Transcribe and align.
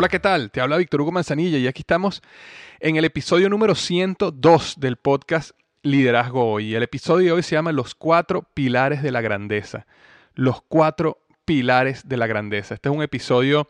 Hola, 0.00 0.08
¿qué 0.08 0.20
tal? 0.20 0.52
Te 0.52 0.60
habla 0.60 0.76
Víctor 0.76 1.00
Hugo 1.00 1.10
Manzanilla 1.10 1.58
y 1.58 1.66
aquí 1.66 1.82
estamos 1.82 2.22
en 2.78 2.94
el 2.94 3.04
episodio 3.04 3.48
número 3.48 3.74
102 3.74 4.78
del 4.78 4.96
podcast 4.96 5.58
Liderazgo 5.82 6.52
Hoy. 6.52 6.76
El 6.76 6.84
episodio 6.84 7.26
de 7.26 7.32
hoy 7.32 7.42
se 7.42 7.56
llama 7.56 7.72
Los 7.72 7.96
cuatro 7.96 8.46
pilares 8.54 9.02
de 9.02 9.10
la 9.10 9.22
grandeza. 9.22 9.88
Los 10.36 10.62
cuatro 10.62 11.18
pilares 11.44 12.08
de 12.08 12.16
la 12.16 12.28
grandeza. 12.28 12.74
Este 12.74 12.88
es 12.88 12.94
un 12.94 13.02
episodio 13.02 13.68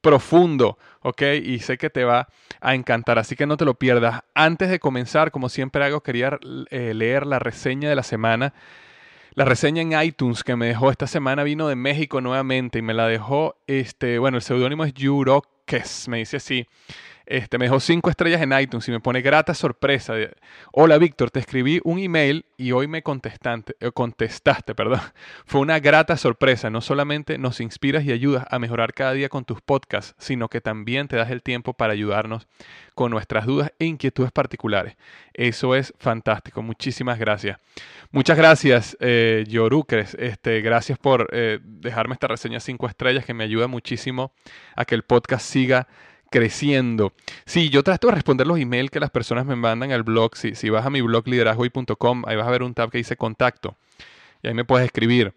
profundo, 0.00 0.78
¿ok? 1.02 1.20
Y 1.44 1.58
sé 1.58 1.76
que 1.76 1.90
te 1.90 2.04
va 2.04 2.28
a 2.62 2.74
encantar, 2.74 3.18
así 3.18 3.36
que 3.36 3.44
no 3.44 3.58
te 3.58 3.66
lo 3.66 3.74
pierdas. 3.74 4.22
Antes 4.34 4.70
de 4.70 4.80
comenzar, 4.80 5.30
como 5.30 5.50
siempre 5.50 5.84
hago, 5.84 6.00
quería 6.00 6.38
eh, 6.70 6.94
leer 6.94 7.26
la 7.26 7.38
reseña 7.38 7.90
de 7.90 7.96
la 7.96 8.02
semana 8.02 8.54
la 9.34 9.44
reseña 9.44 9.82
en 9.82 9.92
iTunes 10.02 10.42
que 10.42 10.56
me 10.56 10.68
dejó 10.68 10.90
esta 10.90 11.06
semana 11.06 11.42
vino 11.42 11.68
de 11.68 11.76
México 11.76 12.22
nuevamente 12.22 12.78
y 12.78 12.82
me 12.82 12.94
la 12.94 13.06
dejó, 13.06 13.56
este, 13.66 14.18
bueno, 14.18 14.38
el 14.38 14.42
seudónimo 14.42 14.82
es 14.82 14.94
Yurok 14.94 15.46
me 16.08 16.18
dice 16.18 16.36
así. 16.38 16.66
Este, 17.26 17.58
me 17.58 17.64
dejó 17.64 17.80
cinco 17.80 18.08
estrellas 18.08 18.40
en 18.40 18.56
iTunes 18.56 18.86
y 18.86 18.92
me 18.92 19.00
pone 19.00 19.20
grata 19.20 19.52
sorpresa. 19.52 20.14
Hola 20.72 20.96
Víctor, 20.96 21.32
te 21.32 21.40
escribí 21.40 21.80
un 21.82 21.98
email 21.98 22.46
y 22.56 22.70
hoy 22.70 22.86
me 22.86 23.02
contestaste, 23.02 23.74
eh, 23.80 23.90
contestaste. 23.92 24.76
Perdón. 24.76 25.00
Fue 25.44 25.60
una 25.60 25.80
grata 25.80 26.16
sorpresa. 26.16 26.70
No 26.70 26.80
solamente 26.80 27.36
nos 27.36 27.60
inspiras 27.60 28.04
y 28.04 28.12
ayudas 28.12 28.46
a 28.48 28.60
mejorar 28.60 28.94
cada 28.94 29.12
día 29.12 29.28
con 29.28 29.44
tus 29.44 29.60
podcasts, 29.60 30.14
sino 30.18 30.48
que 30.48 30.60
también 30.60 31.08
te 31.08 31.16
das 31.16 31.30
el 31.30 31.42
tiempo 31.42 31.74
para 31.74 31.94
ayudarnos 31.94 32.46
con 32.94 33.10
nuestras 33.10 33.44
dudas 33.44 33.72
e 33.80 33.86
inquietudes 33.86 34.30
particulares. 34.30 34.96
Eso 35.34 35.74
es 35.74 35.92
fantástico. 35.98 36.62
Muchísimas 36.62 37.18
gracias. 37.18 37.58
Muchas 38.12 38.38
gracias, 38.38 38.96
eh, 39.00 39.44
Yorucres. 39.48 40.14
Este, 40.14 40.60
gracias 40.60 40.96
por 40.98 41.28
eh, 41.32 41.58
dejarme 41.60 42.14
esta 42.14 42.28
reseña 42.28 42.60
cinco 42.60 42.86
estrellas 42.86 43.24
que 43.24 43.34
me 43.34 43.42
ayuda 43.42 43.66
muchísimo 43.66 44.32
a 44.76 44.84
que 44.84 44.94
el 44.94 45.02
podcast 45.02 45.44
siga 45.44 45.88
creciendo. 46.30 47.12
Sí, 47.44 47.70
yo 47.70 47.82
trato 47.82 48.08
de 48.08 48.14
responder 48.14 48.46
los 48.46 48.58
emails 48.58 48.90
que 48.90 49.00
las 49.00 49.10
personas 49.10 49.46
me 49.46 49.56
mandan 49.56 49.92
al 49.92 50.02
blog. 50.02 50.36
Si, 50.36 50.54
si 50.54 50.70
vas 50.70 50.86
a 50.86 50.90
mi 50.90 51.00
blog 51.00 51.26
liderazgoy.com, 51.26 52.24
ahí 52.26 52.36
vas 52.36 52.46
a 52.46 52.50
ver 52.50 52.62
un 52.62 52.74
tab 52.74 52.90
que 52.90 52.98
dice 52.98 53.16
contacto. 53.16 53.76
Y 54.42 54.48
ahí 54.48 54.54
me 54.54 54.64
puedes 54.64 54.86
escribir. 54.86 55.34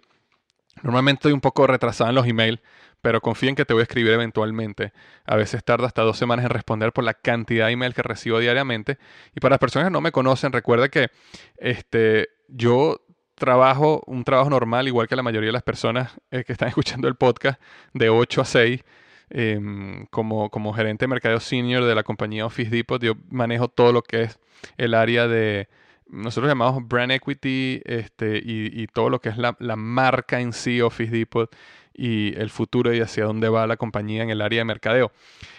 Normalmente 0.84 1.20
estoy 1.20 1.34
un 1.34 1.42
poco 1.42 1.68
retrasado 1.68 2.10
en 2.10 2.16
los 2.16 2.28
emails, 2.28 2.60
pero 3.02 3.22
confíen 3.22 3.56
que 3.56 3.66
te 3.66 3.74
voy 3.74 3.82
a 3.82 3.84
escribir 3.84 4.14
eventualmente. 4.14 4.94
A 5.26 5.36
veces 5.36 5.64
tarda 5.64 5.88
hasta 5.88 6.02
dos 6.02 6.18
semanas 6.18 6.46
en 6.46 6.52
responder 6.52 6.94
por 6.94 7.04
la 7.04 7.14
cantidad 7.14 7.68
de 7.68 7.74
emails 7.74 7.96
que 7.96 8.04
recibo 8.04 8.40
diariamente. 8.40 8.98
Y 9.36 9.40
para 9.40 9.54
las 9.54 9.60
personas 9.60 9.88
que 9.88 9.92
no 9.92 10.02
me 10.02 10.12
conocen, 10.12 10.52
recuerda 10.52 10.90
que 10.90 11.10
este, 11.58 12.30
yo 12.48 13.02
trabajo 13.36 14.04
un 14.06 14.24
trabajo 14.24 14.50
normal, 14.50 14.88
igual 14.88 15.08
que 15.08 15.16
la 15.16 15.24
mayoría 15.24 15.48
de 15.48 15.54
las 15.54 15.64
personas 15.64 16.12
eh, 16.32 16.44
que 16.44 16.52
están 16.52 16.68
escuchando 16.70 17.08
el 17.08 17.16
podcast, 17.16 17.60
de 17.94 18.10
8 18.10 18.42
a 18.42 18.46
6 18.46 18.84
Em, 19.32 20.08
como, 20.08 20.50
como 20.50 20.74
gerente 20.74 21.04
de 21.04 21.08
mercadeo 21.08 21.40
senior 21.40 21.86
de 21.86 21.94
la 21.94 22.04
compañía 22.04 22.46
Office 22.46 22.72
Depot, 22.72 23.02
yo 23.02 23.14
manejo 23.30 23.68
todo 23.68 23.94
lo 23.94 24.02
que 24.02 24.24
es 24.24 24.40
el 24.78 24.96
área 24.96 25.28
de, 25.28 25.68
nosotros 26.08 26.50
llamamos 26.50 26.88
brand 26.88 27.12
equity 27.12 27.82
este, 27.86 28.38
y, 28.38 28.82
y 28.82 28.88
todo 28.88 29.10
lo 29.10 29.22
que 29.22 29.30
es 29.30 29.38
la, 29.38 29.56
la, 29.60 29.76
marca 29.76 30.40
en 30.40 30.54
sí, 30.54 30.82
Office 30.82 31.12
Depot, 31.12 31.56
y 31.94 32.34
el 32.40 32.50
futuro 32.50 32.94
y 32.94 33.02
hacia 33.02 33.26
dónde 33.26 33.50
va 33.50 33.68
la 33.68 33.78
compañía 33.78 34.24
en 34.24 34.30
el 34.30 34.42
área 34.42 34.60
de 34.60 34.66
mercadeo. 34.66 35.12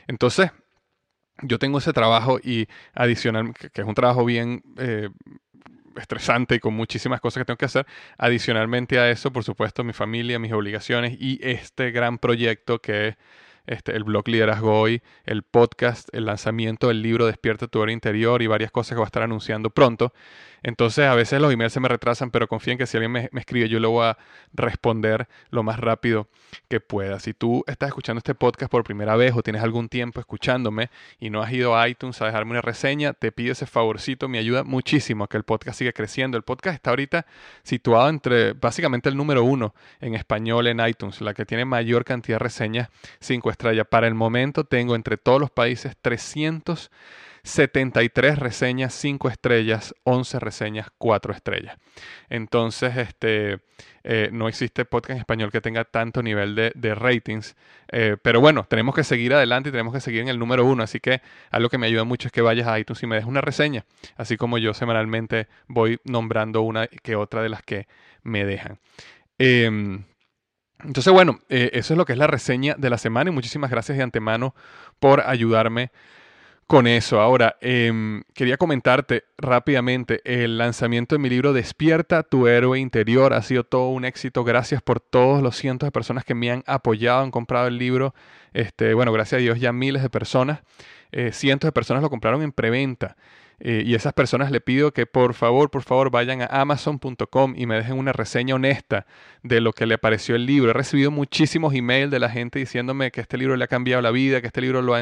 Entonces, 0.09 0.51
yo 1.43 1.59
tengo 1.59 1.79
ese 1.79 1.93
trabajo 1.93 2.39
y 2.43 2.67
adicional, 2.95 3.55
que, 3.55 3.81
es 3.81 3.87
un 3.87 3.95
trabajo 3.95 4.25
bien... 4.25 4.63
Eh, 4.79 5.11
estresante 5.97 6.55
y 6.55 6.61
con 6.61 6.73
muchísimas 6.73 7.21
cosas 7.21 7.41
que 7.41 7.47
tengo 7.47 7.59
que 7.59 7.65
hacer. 7.65 7.85
Adicionalmente 8.17 8.99
a 8.99 9.11
eso, 9.11 9.33
por 9.33 9.45
supuesto, 9.45 9.83
mi 9.85 9.93
familia, 9.93 10.39
mis 10.39 10.53
obligaciones 10.53 11.17
y 11.21 11.41
este 11.43 11.91
gran 11.91 12.19
proyecto 12.19 12.81
que 12.81 13.09
es 13.09 13.17
este, 13.71 13.95
el 13.95 14.03
blog 14.03 14.27
Liderazgo 14.27 14.81
Hoy, 14.81 15.01
el 15.27 15.45
podcast, 15.45 16.09
el 16.13 16.27
lanzamiento 16.27 16.89
del 16.89 17.03
libro 17.03 17.27
Despierta 17.27 17.69
tu 17.69 17.79
hora 17.79 17.93
interior 17.93 18.43
y 18.43 18.49
varias 18.49 18.73
cosas 18.73 18.91
que 18.91 18.97
voy 18.97 19.05
a 19.05 19.07
estar 19.07 19.23
anunciando 19.23 19.71
pronto. 19.71 20.13
Entonces 20.65 21.07
a 21.07 21.15
veces 21.15 21.41
los 21.41 21.53
emails 21.53 21.73
se 21.73 21.79
me 21.79 21.87
retrasan, 21.87 22.33
pero 22.33 22.49
confíen 22.49 22.79
que 22.79 22.87
si 22.87 22.97
alguien 22.97 23.13
me, 23.13 23.31
escribe 23.33 23.69
yo 23.69 23.79
lo 23.79 23.91
voy 23.91 24.07
a 24.07 24.19
responder 24.53 25.29
lo 25.51 25.63
más 25.63 25.79
rápido 25.79 26.29
que 26.69 26.81
pueda. 26.81 27.21
Si 27.21 27.33
tú 27.33 27.63
estás 27.69 27.89
escuchando 27.89 28.19
este 28.19 28.35
podcast 28.35 28.71
por 28.73 28.83
primera 28.83 29.15
vez 29.15 29.35
o 29.37 29.43
tienes 29.43 29.63
algún 29.63 29.89
tiempo 29.89 30.19
escuchándome 30.19 30.91
y 31.21 31.31
no 31.31 31.41
has 31.41 31.53
ido 31.53 31.77
a 31.79 31.89
iTunes 31.89 32.21
a 32.21 32.27
dejarme 32.27 32.51
una 32.51 32.63
reseña, 32.63 33.13
te 33.13 33.31
pido 33.31 33.53
ese 33.53 33.67
favorcito, 33.67 34.29
me 34.29 34.39
ayuda 34.39 34.65
muchísimo 34.65 35.25
a 35.25 35.29
que 35.29 35.37
el 35.37 35.45
podcast 35.45 35.79
siga 35.79 35.93
creciendo. 35.93 36.37
El 36.37 36.43
podcast 36.43 36.75
está 36.75 36.91
ahorita 36.91 37.25
situado 37.63 38.09
entre 38.09 38.53
básicamente 38.53 39.09
el 39.09 39.17
número 39.17 39.45
uno 39.45 39.75
en 40.01 40.17
español 40.17 40.67
en 40.67 40.81
iTunes, 40.87 41.21
la 41.21 41.35
que 41.35 41.47
tiene 41.47 41.65
mayor 41.65 42.05
cantidad 42.05 42.35
de 42.35 42.45
reseñas 42.45 42.89
5 43.21 43.51
para 43.91 44.07
el 44.07 44.15
momento 44.15 44.65
tengo 44.65 44.95
entre 44.95 45.19
todos 45.19 45.39
los 45.39 45.51
países 45.51 45.95
373 46.01 48.39
reseñas 48.39 48.95
5 48.95 49.29
estrellas, 49.29 49.95
11 50.05 50.41
reseñas 50.41 50.89
4 50.97 51.35
estrellas. 51.35 51.77
Entonces, 52.31 52.97
este, 52.97 53.59
eh, 54.03 54.31
no 54.33 54.49
existe 54.49 54.87
podcast 54.87 55.11
en 55.11 55.19
español 55.19 55.53
que 55.53 55.61
tenga 55.61 55.85
tanto 55.85 56.23
nivel 56.23 56.55
de, 56.55 56.95
ratings. 56.95 57.55
Eh, 57.93 58.17
pero 58.23 58.41
bueno, 58.41 58.65
tenemos 58.65 58.95
que 58.95 59.05
seguir 59.05 59.35
adelante 59.35 59.69
y 59.69 59.73
tenemos 59.73 59.93
que 59.93 60.01
seguir 60.01 60.23
en 60.23 60.29
el 60.29 60.39
número 60.39 60.65
uno. 60.65 60.83
Así 60.83 60.99
que 60.99 61.21
algo 61.51 61.69
que 61.69 61.77
me 61.77 61.87
ayuda 61.87 62.05
mucho 62.05 62.29
es 62.29 62.33
que 62.33 62.41
vayas 62.41 62.67
a 62.67 62.79
iTunes 62.79 63.03
y 63.03 63.07
me 63.07 63.17
des 63.17 63.27
una 63.27 63.43
reseña. 63.43 63.85
Así 64.17 64.39
como 64.39 64.57
yo 64.57 64.73
semanalmente 64.73 65.49
voy 65.69 66.01
nombrando 66.05 66.63
una 66.63 66.87
que 66.87 67.15
otra 67.15 67.43
de 67.43 67.51
las 67.51 67.63
que 67.63 67.89
me 68.23 68.47
dejan. 68.47 68.79
Em, 69.39 70.05
entonces, 70.85 71.13
bueno, 71.13 71.41
eh, 71.49 71.71
eso 71.75 71.95
es 71.95 71.99
lo 71.99 72.05
que 72.05 72.13
es 72.13 72.19
la 72.19 72.27
reseña 72.27 72.75
de 72.79 72.91
la 72.91 72.99
semana 72.99 73.31
y 73.31 73.35
muchísimas 73.35 73.71
gracias 73.71 73.99
de 73.99 74.05
antemano 74.05 74.55
por 74.99 75.21
ayudarme 75.21 75.91
con 76.71 76.87
eso. 76.87 77.21
Ahora, 77.21 77.57
em, 77.61 78.23
quería 78.33 78.57
comentarte 78.57 79.25
rápidamente, 79.39 80.21
el 80.25 80.57
lanzamiento 80.57 81.17
de 81.17 81.19
mi 81.19 81.29
libro 81.29 81.53
Despierta 81.53 82.23
tu 82.23 82.47
héroe 82.47 82.79
interior 82.79 83.35
ha 83.35 83.43
sido 83.43 83.65
todo 83.65 83.89
un 83.89 84.05
éxito. 84.05 84.45
Gracias 84.45 84.81
por 84.81 85.01
todos 85.01 85.43
los 85.43 85.57
cientos 85.57 85.89
de 85.89 85.91
personas 85.91 86.25
que 86.25 86.37
me 86.37 86.49
han 86.53 86.63
apoyado, 86.69 87.23
han 87.23 87.33
comprado 87.33 87.67
el 87.67 87.77
libro. 87.77 88.15
Este, 88.53 88.95
bueno, 88.95 89.13
gracias 89.13 89.41
a 89.41 89.43
Dios 89.43 89.59
ya 89.59 89.73
miles 89.73 90.01
de 90.01 90.11
personas, 90.11 90.61
eh, 91.11 91.33
cientos 91.33 91.67
de 91.67 91.73
personas 91.73 92.05
lo 92.05 92.11
compraron 92.11 92.41
en 92.43 92.53
preventa. 92.53 93.17
Eh, 93.63 93.83
y 93.85 93.95
esas 93.95 94.15
personas 94.15 94.51
le 94.51 94.63
pido 94.63 94.93
que 94.93 95.05
por 95.05 95.35
favor, 95.35 95.71
por 95.71 95.83
favor 95.83 96.11
vayan 96.11 96.41
a 96.41 96.47
amazon.com 96.47 97.55
y 97.57 97.67
me 97.67 97.77
dejen 97.77 97.99
una 97.99 98.13
reseña 98.13 98.55
honesta 98.55 99.07
de 99.43 99.61
lo 99.61 99.75
que 99.75 99.85
le 99.85 99.99
pareció 99.99 100.35
el 100.35 100.47
libro. 100.47 100.71
He 100.71 100.75
recibido 100.75 101.11
muchísimos 101.11 101.75
emails 101.75 102.11
de 102.11 102.19
la 102.19 102.31
gente 102.31 102.59
diciéndome 102.59 103.11
que 103.11 103.21
este 103.21 103.37
libro 103.37 103.57
le 103.57 103.65
ha 103.65 103.69
cambiado 103.69 104.01
la 104.01 104.11
vida, 104.11 104.41
que 104.41 104.47
este 104.47 104.63
libro 104.63 104.81
lo, 104.81 104.97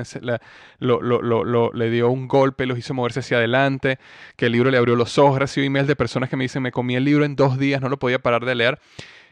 lo, 0.80 1.72
le 1.72 1.90
dio 1.90 2.10
un 2.10 2.26
golpe, 2.26 2.66
los 2.66 2.78
hizo 2.78 2.94
moverse 2.94 3.20
hacia 3.20 3.36
adelante, 3.36 3.98
que 4.36 4.46
el 4.46 4.52
libro 4.52 4.72
le 4.72 4.78
abrió 4.78 4.96
los 4.96 5.18
ojos. 5.18 5.36
He 5.36 5.40
recibido 5.40 5.68
emails 5.68 5.86
de 5.86 5.96
personas 5.96 6.28
que 6.28 6.36
me 6.36 6.44
dicen 6.44 6.62
me 6.62 6.72
comí 6.72 6.96
el 6.96 7.04
libro 7.04 7.24
en 7.24 7.36
dos 7.36 7.58
días, 7.58 7.80
no 7.80 7.88
lo 7.88 7.98
podía 7.98 8.18
parar 8.18 8.44
de 8.44 8.56
leer. 8.56 8.80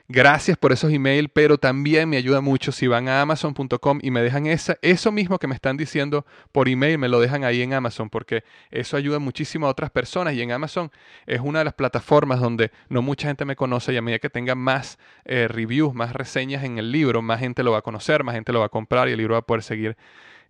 Gracias 0.08 0.56
por 0.56 0.72
esos 0.72 0.92
emails, 0.92 1.28
pero 1.32 1.58
también 1.58 2.08
me 2.08 2.16
ayuda 2.16 2.40
mucho 2.40 2.70
si 2.70 2.86
van 2.86 3.08
a 3.08 3.22
amazon.com 3.22 3.98
y 4.00 4.12
me 4.12 4.22
dejan 4.22 4.46
esa, 4.46 4.76
eso 4.80 5.10
mismo 5.10 5.40
que 5.40 5.48
me 5.48 5.54
están 5.56 5.76
diciendo 5.76 6.24
por 6.52 6.68
email, 6.68 6.96
me 6.96 7.08
lo 7.08 7.18
dejan 7.18 7.42
ahí 7.42 7.60
en 7.60 7.74
Amazon, 7.74 8.08
porque 8.08 8.44
eso 8.70 8.96
ayuda 8.96 9.18
muchísimo 9.18 9.66
a 9.66 9.70
otras 9.70 9.90
personas. 9.90 10.34
Y 10.34 10.42
en 10.42 10.52
Amazon 10.52 10.92
es 11.26 11.40
una 11.40 11.58
de 11.58 11.64
las 11.64 11.74
plataformas 11.74 12.40
donde 12.40 12.70
no 12.88 13.02
mucha 13.02 13.26
gente 13.26 13.44
me 13.44 13.56
conoce 13.56 13.92
y 13.92 13.96
a 13.96 14.02
medida 14.02 14.20
que 14.20 14.30
tenga 14.30 14.54
más 14.54 14.96
eh, 15.24 15.48
reviews, 15.48 15.92
más 15.92 16.12
reseñas 16.12 16.62
en 16.62 16.78
el 16.78 16.92
libro, 16.92 17.20
más 17.20 17.40
gente 17.40 17.64
lo 17.64 17.72
va 17.72 17.78
a 17.78 17.82
conocer, 17.82 18.22
más 18.22 18.36
gente 18.36 18.52
lo 18.52 18.60
va 18.60 18.66
a 18.66 18.68
comprar 18.68 19.08
y 19.08 19.12
el 19.12 19.18
libro 19.18 19.34
va 19.34 19.40
a 19.40 19.42
poder 19.42 19.64
seguir 19.64 19.96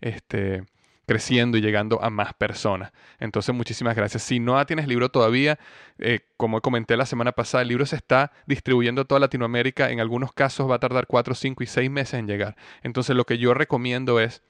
este, 0.03 0.65
creciendo 1.07 1.57
y 1.57 1.61
llegando 1.61 2.03
a 2.03 2.11
más 2.11 2.35
personas. 2.35 2.93
Entonces, 3.19 3.55
muchísimas 3.55 3.97
gracias. 3.97 4.23
Si 4.23 4.41
no 4.41 4.65
tienes 4.67 4.89
libro 4.89 5.09
todavía, 5.09 5.59
eh, 5.99 6.21
como 6.37 6.61
comenté 6.61 6.97
la 6.97 7.07
semana 7.07 7.33
pasada, 7.33 7.63
el 7.63 7.69
libro 7.69 7.87
se 7.87 7.97
está 7.97 8.33
distribuyendo 8.47 9.03
a 9.03 9.05
toda 9.05 9.21
Latinoamérica. 9.21 9.91
En 9.91 10.01
algunos 10.01 10.33
casos 10.33 10.71
va 10.71 10.77
a 10.77 10.81
tardar 10.81 11.07
4, 11.07 11.35
5 11.35 11.63
y 11.63 11.67
6 11.67 11.91
meses 11.91 12.15
en 12.15 12.27
llegar. 12.27 12.57
Entonces, 12.83 13.17
lo 13.17 13.25
que 13.25 13.39
yo 13.39 13.55
recomiendo 13.55 14.21
es 14.21 14.43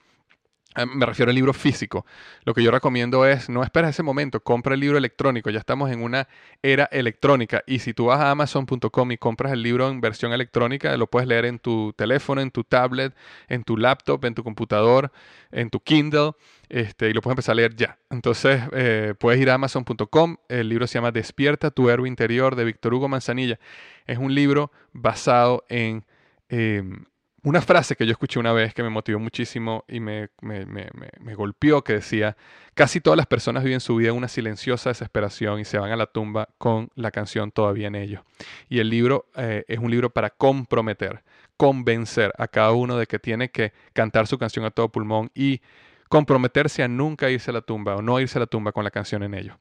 me 0.84 1.06
refiero 1.06 1.31
al 1.31 1.34
libro 1.34 1.52
físico. 1.52 2.05
Lo 2.44 2.52
que 2.55 2.62
yo 2.62 2.70
recomiendo 2.70 3.25
es, 3.25 3.49
no 3.49 3.62
esperes 3.62 3.90
ese 3.90 4.02
momento, 4.02 4.40
compra 4.40 4.75
el 4.75 4.81
libro 4.81 4.99
electrónico. 4.99 5.50
Ya 5.50 5.58
estamos 5.58 5.90
en 5.90 6.02
una 6.02 6.28
era 6.62 6.84
electrónica. 6.93 7.62
Y 7.67 7.78
si 7.78 7.94
tú 7.94 8.06
vas 8.06 8.20
a 8.20 8.31
amazon.com 8.31 9.12
y 9.12 9.17
compras 9.17 9.52
el 9.52 9.62
libro 9.62 9.88
en 9.88 10.00
versión 10.00 10.32
electrónica, 10.32 10.96
lo 10.96 11.06
puedes 11.06 11.28
leer 11.28 11.46
en 11.46 11.58
tu 11.58 11.93
teléfono, 11.94 12.40
en 12.40 12.50
tu 12.50 12.64
tablet, 12.64 13.14
en 13.49 13.64
tu 13.64 13.76
laptop, 13.76 14.25
en 14.25 14.34
tu 14.34 14.44
computador, 14.44 15.11
en 15.50 15.70
tu 15.70 15.81
Kindle. 15.81 16.32
Este, 16.69 17.08
y 17.11 17.12
lo 17.12 17.23
puedes 17.23 17.34
empezar 17.34 17.52
a 17.52 17.56
leer 17.56 17.76
ya. 17.76 17.99
Entonces, 18.11 18.61
eh, 18.73 19.14
puedes 19.19 19.40
ir 19.40 19.50
a 19.50 19.55
amazon.com. 19.55 20.37
El 20.49 20.69
libro 20.69 20.87
se 20.87 20.94
llama 20.94 21.12
Despierta 21.12 21.70
tu 21.70 21.88
héroe 21.88 22.08
interior 22.08 22.56
de 22.56 22.64
Víctor 22.64 22.94
Hugo 22.94 23.08
Manzanilla. 23.08 23.58
Es 24.06 24.19
un 24.19 24.34
libro 24.34 24.73
basado 24.93 25.64
en... 25.69 26.05
Em, 26.49 27.05
una 27.46 27.62
frase 27.62 27.94
que 27.94 28.04
yo 28.04 28.10
escuché 28.10 28.40
una 28.40 28.52
vez 28.52 28.75
que 28.75 28.82
me 28.82 28.90
motivó 28.90 29.20
muchísimo 29.20 29.84
y 29.87 30.00
me, 30.00 30.31
me, 30.43 31.34
golpeó, 31.37 31.84
que 31.84 31.93
decía, 31.93 32.37
casi 32.75 33.00
todas 33.00 33.16
las 33.16 33.28
personas 33.28 33.62
viven 33.62 33.78
su 33.78 33.94
vida 33.94 34.08
en 34.08 34.16
una 34.16 34.26
silenciosa 34.26 34.90
desesperación 34.90 35.60
y 35.60 35.64
se 35.64 35.78
van 35.78 35.93
a 35.93 35.96
la 35.96 36.06
tumba 36.06 36.48
con 36.58 36.90
la 36.96 37.12
canción 37.12 37.52
todavía 37.52 37.87
en 37.87 37.94
ellos. 37.94 38.20
Y 38.69 38.81
el 38.81 38.90
libro 38.90 39.26
eh, 39.37 39.64
es 39.69 39.78
un 39.78 39.93
libro 39.93 40.10
para 40.10 40.31
comprometer, 40.31 41.22
convencer 41.56 42.32
a 42.37 42.48
cada 42.48 42.72
uno 42.72 42.96
de 42.96 43.06
que 43.06 43.20
tiene 43.20 43.49
que 43.49 43.72
cantar 43.92 44.26
su 44.26 44.38
canción 44.38 44.64
a 44.64 44.72
todo 44.72 44.88
pulmón 44.88 45.31
y 45.32 45.60
comprometerse 46.08 46.82
a 46.82 46.88
nunca 46.88 47.31
irse 47.31 47.52
a 47.52 47.54
la 47.54 47.62
tumba 47.62 47.94
o 47.94 48.02
no 48.02 48.19
irse 48.19 48.38
a 48.38 48.40
la 48.40 48.46
tumba 48.46 48.72
con 48.72 48.82
la 48.82 48.90
canción 48.90 49.22
en 49.22 49.34
ellos. 49.34 49.56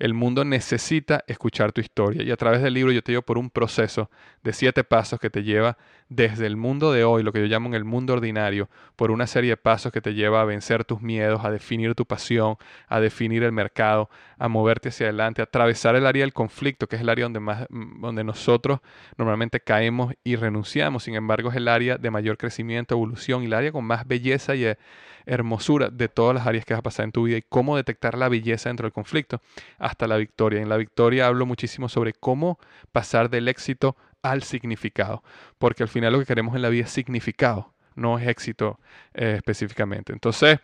El 0.00 0.14
mundo 0.14 0.46
necesita 0.46 1.22
escuchar 1.26 1.72
tu 1.72 1.82
historia 1.82 2.22
y 2.22 2.30
a 2.30 2.36
través 2.38 2.62
del 2.62 2.72
libro 2.72 2.90
yo 2.90 3.02
te 3.02 3.12
llevo 3.12 3.20
por 3.20 3.36
un 3.36 3.50
proceso 3.50 4.10
de 4.42 4.54
siete 4.54 4.82
pasos 4.82 5.20
que 5.20 5.28
te 5.28 5.42
lleva 5.42 5.76
desde 6.08 6.46
el 6.46 6.56
mundo 6.56 6.90
de 6.90 7.04
hoy, 7.04 7.22
lo 7.22 7.32
que 7.32 7.40
yo 7.40 7.46
llamo 7.46 7.68
en 7.68 7.74
el 7.74 7.84
mundo 7.84 8.14
ordinario, 8.14 8.70
por 8.96 9.10
una 9.10 9.26
serie 9.26 9.50
de 9.50 9.56
pasos 9.58 9.92
que 9.92 10.00
te 10.00 10.14
lleva 10.14 10.40
a 10.40 10.46
vencer 10.46 10.86
tus 10.86 11.02
miedos, 11.02 11.44
a 11.44 11.50
definir 11.50 11.94
tu 11.94 12.06
pasión, 12.06 12.56
a 12.88 12.98
definir 12.98 13.42
el 13.42 13.52
mercado, 13.52 14.08
a 14.38 14.48
moverte 14.48 14.88
hacia 14.88 15.06
adelante, 15.06 15.42
a 15.42 15.44
atravesar 15.44 15.94
el 15.96 16.06
área 16.06 16.22
del 16.22 16.32
conflicto, 16.32 16.86
que 16.86 16.96
es 16.96 17.02
el 17.02 17.10
área 17.10 17.26
donde, 17.26 17.40
más, 17.40 17.66
donde 17.68 18.24
nosotros 18.24 18.80
normalmente 19.18 19.60
caemos 19.60 20.14
y 20.24 20.36
renunciamos. 20.36 21.04
Sin 21.04 21.14
embargo, 21.14 21.50
es 21.50 21.56
el 21.56 21.68
área 21.68 21.98
de 21.98 22.10
mayor 22.10 22.38
crecimiento, 22.38 22.94
evolución 22.94 23.42
y 23.42 23.46
el 23.46 23.52
área 23.52 23.70
con 23.70 23.84
más 23.84 24.06
belleza 24.06 24.54
y 24.54 24.64
hermosura 25.26 25.90
de 25.90 26.08
todas 26.08 26.34
las 26.34 26.46
áreas 26.46 26.64
que 26.64 26.74
vas 26.74 26.80
a 26.80 26.82
pasar 26.82 27.04
en 27.04 27.12
tu 27.12 27.24
vida 27.24 27.36
y 27.36 27.42
cómo 27.42 27.76
detectar 27.76 28.16
la 28.16 28.28
belleza 28.28 28.68
dentro 28.68 28.86
del 28.86 28.92
conflicto 28.92 29.40
hasta 29.90 30.06
la 30.06 30.16
victoria. 30.16 30.60
En 30.60 30.68
la 30.68 30.76
victoria 30.76 31.26
hablo 31.26 31.46
muchísimo 31.46 31.88
sobre 31.88 32.12
cómo 32.12 32.58
pasar 32.92 33.28
del 33.28 33.48
éxito 33.48 33.96
al 34.22 34.42
significado, 34.42 35.22
porque 35.58 35.82
al 35.82 35.88
final 35.88 36.12
lo 36.12 36.18
que 36.20 36.26
queremos 36.26 36.54
en 36.54 36.62
la 36.62 36.68
vida 36.68 36.84
es 36.84 36.90
significado, 36.90 37.72
no 37.96 38.18
es 38.18 38.28
éxito 38.28 38.78
eh, 39.14 39.34
específicamente. 39.36 40.12
Entonces, 40.12 40.60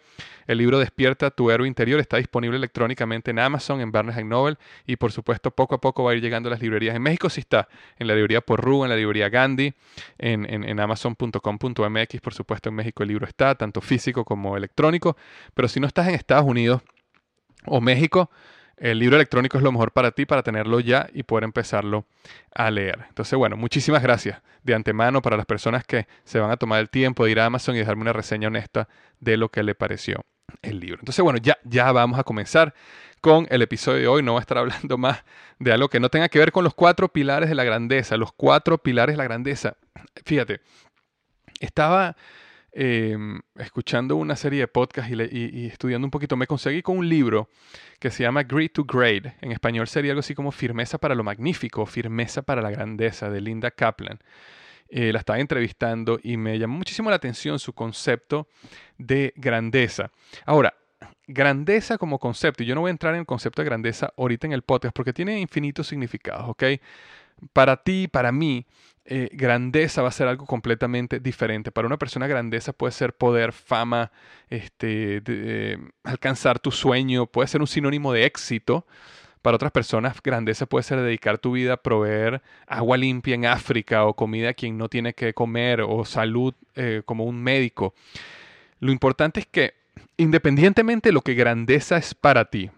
el 0.47 0.59
libro 0.59 0.79
Despierta 0.79 1.31
tu 1.31 1.51
héroe 1.51 1.67
interior 1.67 1.99
está 1.99 2.19
disponible 2.19 2.57
electrónicamente 2.57 3.31
en 3.31 3.39
Amazon, 3.39 3.81
en 3.81 3.91
Barnes 3.91 4.25
Noble 4.25 4.57
y 4.87 4.97
por 4.97 5.11
supuesto 5.11 5.51
poco 5.51 5.75
a 5.75 5.81
poco 5.81 6.05
va 6.05 6.13
a 6.13 6.15
ir 6.15 6.21
llegando 6.21 6.49
a 6.49 6.53
las 6.53 6.61
librerías. 6.61 6.95
En 6.95 7.03
México 7.03 7.29
sí 7.31 7.41
está, 7.41 7.69
en 7.99 8.07
la 8.07 8.15
librería 8.15 8.41
Porru, 8.41 8.85
en 8.85 8.91
la 8.91 8.97
librería 8.97 9.29
Gandhi, 9.29 9.75
en, 10.19 10.49
en, 10.49 10.65
en 10.65 10.81
amazon.com.mx, 10.81 12.21
por 12.21 12.35
supuesto 12.35 12.69
en 12.69 12.75
México 12.75 13.03
el 13.03 13.09
libro 13.09 13.27
está, 13.27 13.55
tanto 13.55 13.81
físico 13.81 14.25
como 14.25 14.57
electrónico, 14.57 15.17
pero 15.55 15.67
si 15.67 15.81
no 15.81 15.87
estás 15.87 16.09
en 16.09 16.15
Estados 16.15 16.47
Unidos 16.47 16.83
o 17.65 17.81
México, 17.81 18.31
el 18.77 18.99
libro 18.99 19.17
electrónico 19.17 19.57
es 19.57 19.65
lo 19.65 19.73
mejor 19.73 19.93
para 19.93 20.11
ti, 20.11 20.27
para 20.27 20.43
tenerlo 20.43 20.81
ya 20.81 21.09
y 21.13 21.23
poder 21.23 21.45
empezarlo 21.45 22.07
a 22.55 22.71
leer. 22.71 23.07
Entonces, 23.09 23.39
bueno, 23.39 23.57
muchísimas 23.57 24.03
gracias 24.03 24.43
de 24.63 24.75
antemano 24.75 25.23
para 25.23 25.37
las 25.37 25.47
personas 25.47 25.85
que 25.85 26.07
se 26.25 26.39
van 26.39 26.51
a 26.51 26.57
tomar 26.57 26.81
el 26.81 26.91
tiempo 26.91 27.25
de 27.25 27.31
ir 27.31 27.41
a 27.41 27.47
Amazon 27.47 27.75
y 27.75 27.79
dejarme 27.79 28.03
una 28.03 28.13
reseña 28.13 28.49
honesta 28.49 28.89
de 29.21 29.37
lo 29.37 29.49
que 29.49 29.63
le 29.63 29.75
pareció 29.75 30.25
el 30.63 30.81
libro. 30.81 30.99
Entonces, 31.01 31.23
bueno, 31.23 31.39
ya, 31.39 31.57
ya 31.65 31.91
vamos 31.93 32.19
a 32.19 32.25
comenzar 32.25 32.75
con 33.21 33.47
el 33.51 33.63
episodio 33.63 33.99
de 33.99 34.09
hoy. 34.09 34.23
No 34.23 34.33
voy 34.33 34.41
a 34.41 34.43
estar 34.43 34.59
hablando 34.59 34.99
más 34.99 35.25
de 35.59 35.73
algo 35.73 35.89
que 35.89 36.01
no 36.01 36.11
tenga 36.11 36.29
que 36.29 36.39
ver 36.39 36.53
con 36.53 36.65
los 36.65 36.75
cuatro 36.75 37.09
pilares 37.09 37.49
de 37.49 37.55
la 37.55 37.65
grandeza. 37.65 38.17
Los 38.17 38.33
cuatro 38.33 38.79
pilares 38.79 39.15
de 39.15 39.19
la 39.19 39.25
grandeza. 39.25 39.77
Fíjate, 40.25 40.61
estaba 41.61 42.17
Em, 42.79 43.41
escuchando 43.55 44.17
una 44.17 44.37
serie 44.37 44.61
de 44.61 44.69
podcasts 44.69 45.11
y, 45.11 45.67
estudiando 45.67 46.07
un 46.07 46.11
poquito, 46.11 46.37
me 46.37 46.47
conseguí 46.47 46.83
con 46.83 46.99
un 46.99 47.09
libro 47.09 47.49
que 47.99 48.11
se 48.11 48.23
llama 48.23 48.43
Great 48.43 48.73
to 48.73 48.85
Great. 48.85 49.29
En 49.41 49.51
español 49.51 49.89
sería 49.89 50.13
algo 50.13 50.21
así 50.21 50.35
como 50.35 50.53
Firmeza 50.53 50.99
para 50.99 51.15
lo 51.15 51.25
Magnífico, 51.25 51.87
Firmeza 51.87 52.43
para 52.43 52.61
la 52.61 52.69
Grandeza, 52.69 53.31
de 53.31 53.41
Linda 53.41 53.71
Kaplan. 53.71 54.19
Eh, 54.91 55.11
la 55.11 55.21
estaba 55.21 55.41
entrevistando 55.41 56.21
y 56.23 56.37
me 56.37 56.59
llamó 56.59 56.77
muchísimo 56.77 57.09
la 57.09 57.17
atención 57.17 57.59
su 57.59 57.73
concepto 57.73 58.47
de 58.99 59.33
grandeza. 59.37 60.11
Ahora, 60.45 60.75
grandeza 61.27 61.97
como 61.97 62.19
concepto, 62.19 62.63
y 62.63 62.67
yo 62.67 62.75
no 62.75 62.83
voy 62.83 62.89
a 62.89 62.91
entrar 62.91 63.15
en 63.15 63.21
el 63.21 63.27
concepto 63.27 63.63
de 63.63 63.67
grandeza 63.71 64.13
ahorita 64.19 64.49
en 64.49 64.53
el 64.53 64.61
podcast 64.61 64.95
porque 64.95 65.15
tiene 65.15 65.41
infinitos 65.41 65.87
significados, 65.87 66.47
¿ok? 66.51 66.65
Para 67.55 67.83
ti, 67.83 68.07
para 68.07 68.33
mí, 68.33 68.67
eh, 69.09 69.29
grandeza 69.33 70.03
va 70.03 70.09
a 70.09 70.13
ser 70.13 70.27
algo 70.27 70.47
completamente 70.47 71.21
diferente. 71.21 71.71
Para 71.71 71.87
una 71.87 71.97
persona 71.97 72.27
grandeza 72.27 72.73
puede 72.73 72.93
ser 72.93 73.13
poder, 73.15 73.53
fama, 73.53 74.11
este, 74.49 75.23
eh, 75.27 75.79
alcanzar 76.03 76.59
tu 76.59 76.73
sueño, 76.73 77.27
puede 77.27 77.49
ser 77.49 77.61
un 77.61 77.67
sinónimo 77.67 78.13
de 78.13 78.25
éxito. 78.27 78.87
Para 79.43 79.55
otras 79.55 79.71
personas, 79.71 80.21
grandeza 80.23 80.67
puede 80.67 80.83
ser 80.83 81.01
dedicar 81.01 81.39
tu 81.39 81.53
vida 81.53 81.75
a 81.75 81.77
proveer 81.77 82.43
agua 82.67 82.97
limpia 82.97 83.37
en 83.37 83.47
África 83.47 84.05
o 84.05 84.15
comida 84.15 84.51
a 84.51 84.55
quien 84.55 84.77
no 84.77 84.89
tiene 84.89 85.15
que 85.15 85.35
comer 85.35 85.83
o 85.83 86.05
salud 86.05 86.53
eh, 86.75 87.03
como 87.05 87.25
un 87.25 87.41
médico. 87.41 87.95
Lo 88.81 88.91
importante 88.91 89.39
es 89.39 89.47
que 89.47 89.75
independientemente 90.17 91.11
de 91.11 91.13
lo 91.13 91.21
que 91.21 91.35
grandeza 91.35 91.97
es 91.97 92.13
para 92.13 92.47
ti, 92.47 92.71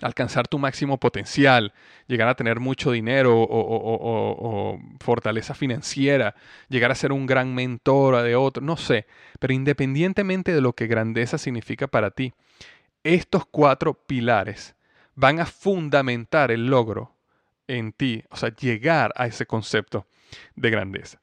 alcanzar 0.00 0.48
tu 0.48 0.58
máximo 0.58 0.98
potencial, 0.98 1.72
llegar 2.06 2.28
a 2.28 2.34
tener 2.34 2.60
mucho 2.60 2.92
dinero 2.92 3.34
o, 3.36 4.78
fortaleza 5.00 5.54
financiera, 5.54 6.34
llegar 6.68 6.90
a 6.90 6.94
ser 6.94 7.12
un 7.12 7.26
gran 7.26 7.54
mentor 7.54 8.22
de 8.22 8.36
otro, 8.36 8.62
no 8.62 8.76
sé, 8.76 9.06
pero 9.38 9.52
independientemente 9.52 10.52
de 10.52 10.60
lo 10.60 10.72
que 10.72 10.86
grandeza 10.86 11.38
significa 11.38 11.86
para 11.86 12.10
ti, 12.10 12.32
estos 13.02 13.44
cuatro 13.46 13.94
pilares 13.94 14.74
van 15.14 15.40
a 15.40 15.46
fundamentar 15.46 16.50
el 16.50 16.66
logro 16.66 17.14
en 17.66 17.92
ti, 17.92 18.24
o 18.30 18.36
sea, 18.36 18.54
llegar 18.54 19.12
a 19.16 19.26
ese 19.26 19.46
concepto 19.46 20.06
de 20.54 20.70
grandeza. 20.70 21.20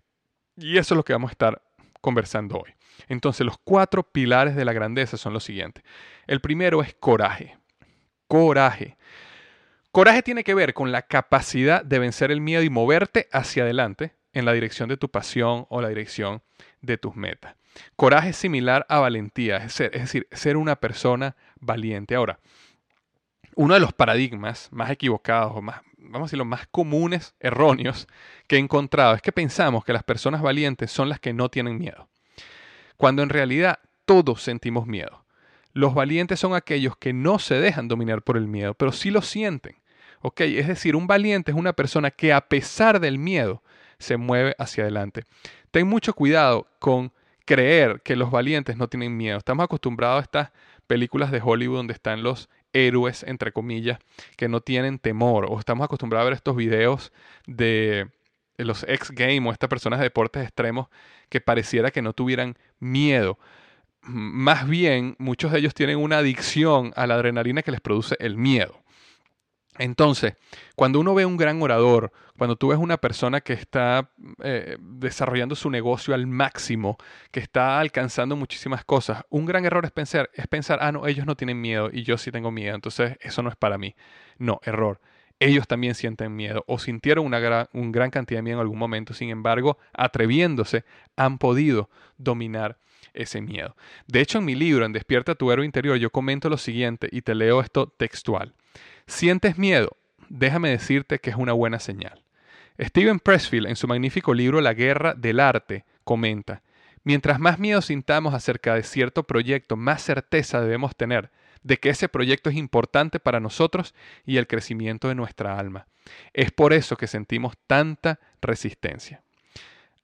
Y 0.55 0.77
eso 0.77 0.93
es 0.93 0.97
lo 0.97 1.03
que 1.03 1.13
vamos 1.13 1.29
a 1.29 1.33
estar 1.33 1.61
conversando 2.01 2.57
hoy. 2.57 2.73
Entonces, 3.07 3.45
los 3.45 3.57
cuatro 3.63 4.03
pilares 4.03 4.55
de 4.55 4.65
la 4.65 4.73
grandeza 4.73 5.17
son 5.17 5.33
los 5.33 5.43
siguientes. 5.43 5.83
El 6.27 6.41
primero 6.41 6.81
es 6.81 6.93
coraje 6.93 7.57
coraje. 8.31 8.95
Coraje 9.91 10.23
tiene 10.23 10.45
que 10.45 10.53
ver 10.53 10.73
con 10.73 10.93
la 10.93 11.01
capacidad 11.01 11.83
de 11.83 11.99
vencer 11.99 12.31
el 12.31 12.39
miedo 12.39 12.63
y 12.63 12.69
moverte 12.69 13.27
hacia 13.33 13.63
adelante 13.63 14.13
en 14.31 14.45
la 14.45 14.53
dirección 14.53 14.87
de 14.87 14.95
tu 14.95 15.09
pasión 15.09 15.65
o 15.67 15.81
la 15.81 15.89
dirección 15.89 16.41
de 16.79 16.97
tus 16.97 17.17
metas. 17.17 17.57
Coraje 17.97 18.29
es 18.29 18.37
similar 18.37 18.85
a 18.87 18.99
valentía, 18.99 19.57
es, 19.57 19.73
ser, 19.73 19.91
decir, 19.91 20.29
ser 20.31 20.55
una 20.55 20.77
persona 20.77 21.35
valiente. 21.59 22.15
Ahora, 22.15 22.39
uno 23.55 23.73
de 23.73 23.81
los 23.81 23.91
paradigmas 23.91 24.69
más 24.71 24.89
equivocados 24.91 25.51
o 25.53 25.61
más, 25.61 25.81
vamos 25.97 26.21
a 26.21 26.27
decirlo, 26.27 26.45
más 26.45 26.67
comunes, 26.67 27.35
erróneos 27.41 28.07
que 28.47 28.55
he 28.55 28.59
encontrado 28.59 29.13
es 29.13 29.21
que 29.21 29.33
pensamos 29.33 29.83
que 29.83 29.91
las 29.91 30.03
personas 30.03 30.41
valientes 30.41 30.89
son 30.89 31.09
las 31.09 31.19
que 31.19 31.33
no 31.33 31.49
tienen 31.49 31.77
miedo, 31.77 32.07
cuando 32.95 33.23
en 33.23 33.29
realidad 33.29 33.79
todos 34.05 34.41
sentimos 34.41 34.87
miedo. 34.87 35.21
Los 35.73 35.93
valientes 35.93 36.39
son 36.39 36.53
aquellos 36.53 36.97
que 36.97 37.13
no 37.13 37.39
se 37.39 37.55
dejan 37.55 37.87
dominar 37.87 38.21
por 38.21 38.37
el 38.37 38.47
miedo, 38.47 38.73
pero 38.73 38.91
sí 38.91 39.11
lo 39.11 39.21
sienten. 39.21 39.81
¿ok? 40.21 40.41
Es 40.41 40.67
decir, 40.67 40.95
un 40.95 41.07
valiente 41.07 41.51
es 41.51 41.57
una 41.57 41.73
persona 41.73 42.11
que 42.11 42.33
a 42.33 42.41
pesar 42.41 42.99
del 42.99 43.17
miedo 43.17 43.63
se 43.99 44.17
mueve 44.17 44.55
hacia 44.57 44.83
adelante. 44.83 45.23
Ten 45.71 45.87
mucho 45.87 46.13
cuidado 46.13 46.67
con 46.79 47.11
creer 47.45 48.01
que 48.03 48.15
los 48.15 48.31
valientes 48.31 48.77
no 48.77 48.87
tienen 48.87 49.17
miedo. 49.17 49.37
Estamos 49.37 49.63
acostumbrados 49.63 50.19
a 50.19 50.23
estas 50.23 50.51
películas 50.87 51.31
de 51.31 51.41
Hollywood 51.43 51.77
donde 51.77 51.93
están 51.93 52.23
los 52.23 52.49
héroes, 52.73 53.23
entre 53.23 53.51
comillas, 53.51 53.99
que 54.37 54.47
no 54.47 54.61
tienen 54.61 54.99
temor. 54.99 55.45
O 55.49 55.59
estamos 55.59 55.85
acostumbrados 55.85 56.23
a 56.23 56.29
ver 56.29 56.33
estos 56.33 56.55
videos 56.55 57.11
de, 57.45 58.09
los 58.57 58.83
X 58.87 59.11
Games 59.11 59.47
o 59.47 59.51
estas 59.51 59.69
personas 59.69 59.99
de 59.99 60.05
deportes 60.05 60.43
extremos 60.43 60.87
que 61.29 61.41
pareciera 61.41 61.91
que 61.91 62.01
no 62.01 62.13
tuvieran 62.13 62.57
miedo. 62.79 63.37
Más 64.03 64.67
bien, 64.67 65.15
muchos 65.19 65.51
de 65.51 65.59
ellos 65.59 65.73
tienen 65.73 65.97
una 65.97 66.19
adicción 66.19 66.91
a 66.95 67.05
la 67.05 67.15
adrenalina 67.15 67.61
que 67.61 67.71
les 67.71 67.81
produce 67.81 68.15
el 68.19 68.35
miedo. 68.35 68.81
Entonces, 69.77 70.33
cuando 70.75 70.99
uno 70.99 71.13
ve 71.13 71.25
un 71.25 71.37
gran 71.37 71.61
orador, 71.61 72.11
cuando 72.37 72.55
tú 72.55 72.69
ves 72.69 72.77
una 72.77 72.97
persona 72.97 73.41
que 73.41 73.53
está 73.53 74.11
eh, 74.43 74.77
desarrollando 74.79 75.55
su 75.55 75.69
negocio 75.69 76.13
al 76.13 76.27
máximo, 76.27 76.97
que 77.31 77.39
está 77.39 77.79
alcanzando 77.79 78.35
muchísimas 78.35 78.83
cosas, 78.83 79.23
un 79.29 79.45
gran 79.45 79.65
error 79.65 79.85
es 79.85 79.91
pensar, 79.91 80.29
es 80.33 80.47
pensar, 80.47 80.79
ah, 80.81 80.91
no, 80.91 81.07
ellos 81.07 81.25
no 81.25 81.35
tienen 81.35 81.61
miedo 81.61 81.89
y 81.91 82.03
yo 82.03 82.17
sí 82.17 82.31
tengo 82.31 82.51
miedo, 82.51 82.75
entonces 82.75 83.17
eso 83.21 83.43
no 83.43 83.49
es 83.49 83.55
para 83.55 83.77
mí. 83.77 83.95
No, 84.37 84.59
error. 84.63 84.99
Ellos 85.39 85.67
también 85.67 85.95
sienten 85.95 86.35
miedo 86.35 86.63
o 86.67 86.77
sintieron 86.77 87.25
una 87.25 87.39
gran, 87.39 87.67
gran 87.73 88.11
cantidad 88.11 88.39
de 88.39 88.43
miedo 88.43 88.57
en 88.57 88.61
algún 88.61 88.77
momento, 88.77 89.13
sin 89.13 89.29
embargo, 89.29 89.77
atreviéndose, 89.93 90.83
han 91.15 91.37
podido 91.37 91.89
dominar 92.17 92.77
ese 93.13 93.41
miedo. 93.41 93.75
De 94.07 94.21
hecho, 94.21 94.39
en 94.39 94.45
mi 94.45 94.55
libro, 94.55 94.85
en 94.85 94.93
Despierta 94.93 95.35
tu 95.35 95.51
héroe 95.51 95.65
interior, 95.65 95.97
yo 95.97 96.11
comento 96.11 96.49
lo 96.49 96.57
siguiente 96.57 97.09
y 97.11 97.21
te 97.21 97.35
leo 97.35 97.61
esto 97.61 97.87
textual. 97.87 98.53
¿Sientes 99.07 99.57
miedo? 99.57 99.97
Déjame 100.29 100.69
decirte 100.69 101.19
que 101.19 101.29
es 101.29 101.35
una 101.35 101.53
buena 101.53 101.79
señal. 101.79 102.23
Steven 102.79 103.19
Pressfield, 103.19 103.67
en 103.67 103.75
su 103.75 103.87
magnífico 103.87 104.33
libro 104.33 104.61
La 104.61 104.73
guerra 104.73 105.13
del 105.13 105.39
arte, 105.39 105.85
comenta, 106.03 106.63
mientras 107.03 107.39
más 107.39 107.59
miedo 107.59 107.81
sintamos 107.81 108.33
acerca 108.33 108.75
de 108.75 108.83
cierto 108.83 109.23
proyecto, 109.23 109.75
más 109.75 110.01
certeza 110.01 110.61
debemos 110.61 110.95
tener 110.95 111.31
de 111.63 111.77
que 111.77 111.89
ese 111.89 112.09
proyecto 112.09 112.49
es 112.49 112.55
importante 112.55 113.19
para 113.19 113.39
nosotros 113.39 113.93
y 114.25 114.37
el 114.37 114.47
crecimiento 114.47 115.07
de 115.07 115.15
nuestra 115.15 115.59
alma. 115.59 115.87
Es 116.33 116.51
por 116.51 116.73
eso 116.73 116.97
que 116.97 117.07
sentimos 117.07 117.53
tanta 117.67 118.19
resistencia. 118.41 119.21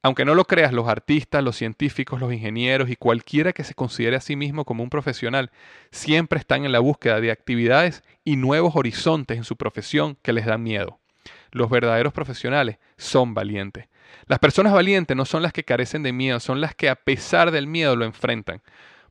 Aunque 0.08 0.24
no 0.24 0.36
lo 0.36 0.46
creas, 0.46 0.72
los 0.72 0.88
artistas, 0.88 1.44
los 1.44 1.58
científicos, 1.58 2.22
los 2.22 2.32
ingenieros 2.32 2.90
y 2.90 2.96
cualquiera 2.96 3.52
que 3.52 3.66
se 3.66 3.74
considere 3.74 4.16
a 4.16 4.22
sí 4.22 4.38
mismo 4.38 4.64
como 4.64 4.82
un 4.82 4.90
profesional 4.90 5.52
siempre 5.92 6.40
están 6.40 6.64
en 6.64 6.72
la 6.72 6.80
búsqueda 6.80 7.20
de 7.20 7.30
actividades 7.30 8.04
y 8.24 8.38
nuevos 8.38 8.78
horizontes 8.78 9.36
en 9.36 9.44
su 9.44 9.58
profesión 9.58 10.18
que 10.22 10.32
les 10.32 10.46
dan 10.46 10.64
miedo. 10.64 11.02
Los 11.52 11.70
verdaderos 11.70 12.14
profesionales 12.14 12.78
son 12.96 13.34
valientes. 13.34 13.90
Las 14.28 14.40
personas 14.40 14.72
valientes 14.72 15.18
no 15.18 15.26
son 15.26 15.42
las 15.42 15.52
que 15.52 15.66
carecen 15.66 16.04
de 16.04 16.14
miedo, 16.14 16.40
son 16.40 16.62
las 16.62 16.74
que 16.74 16.88
a 16.88 16.96
pesar 16.96 17.52
del 17.52 17.68
miedo 17.68 17.98
lo 17.98 18.06
enfrentan. 18.06 18.62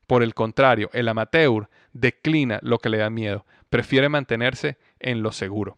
Por 0.06 0.22
el 0.22 0.32
contrario, 0.32 0.88
el 0.94 1.08
amateur 1.08 1.68
declina 1.92 2.58
lo 2.62 2.78
que 2.78 2.88
le 2.88 2.96
da 2.96 3.10
miedo, 3.10 3.44
prefiere 3.68 4.08
mantenerse 4.08 4.78
en 4.98 5.22
lo 5.22 5.30
seguro. 5.30 5.76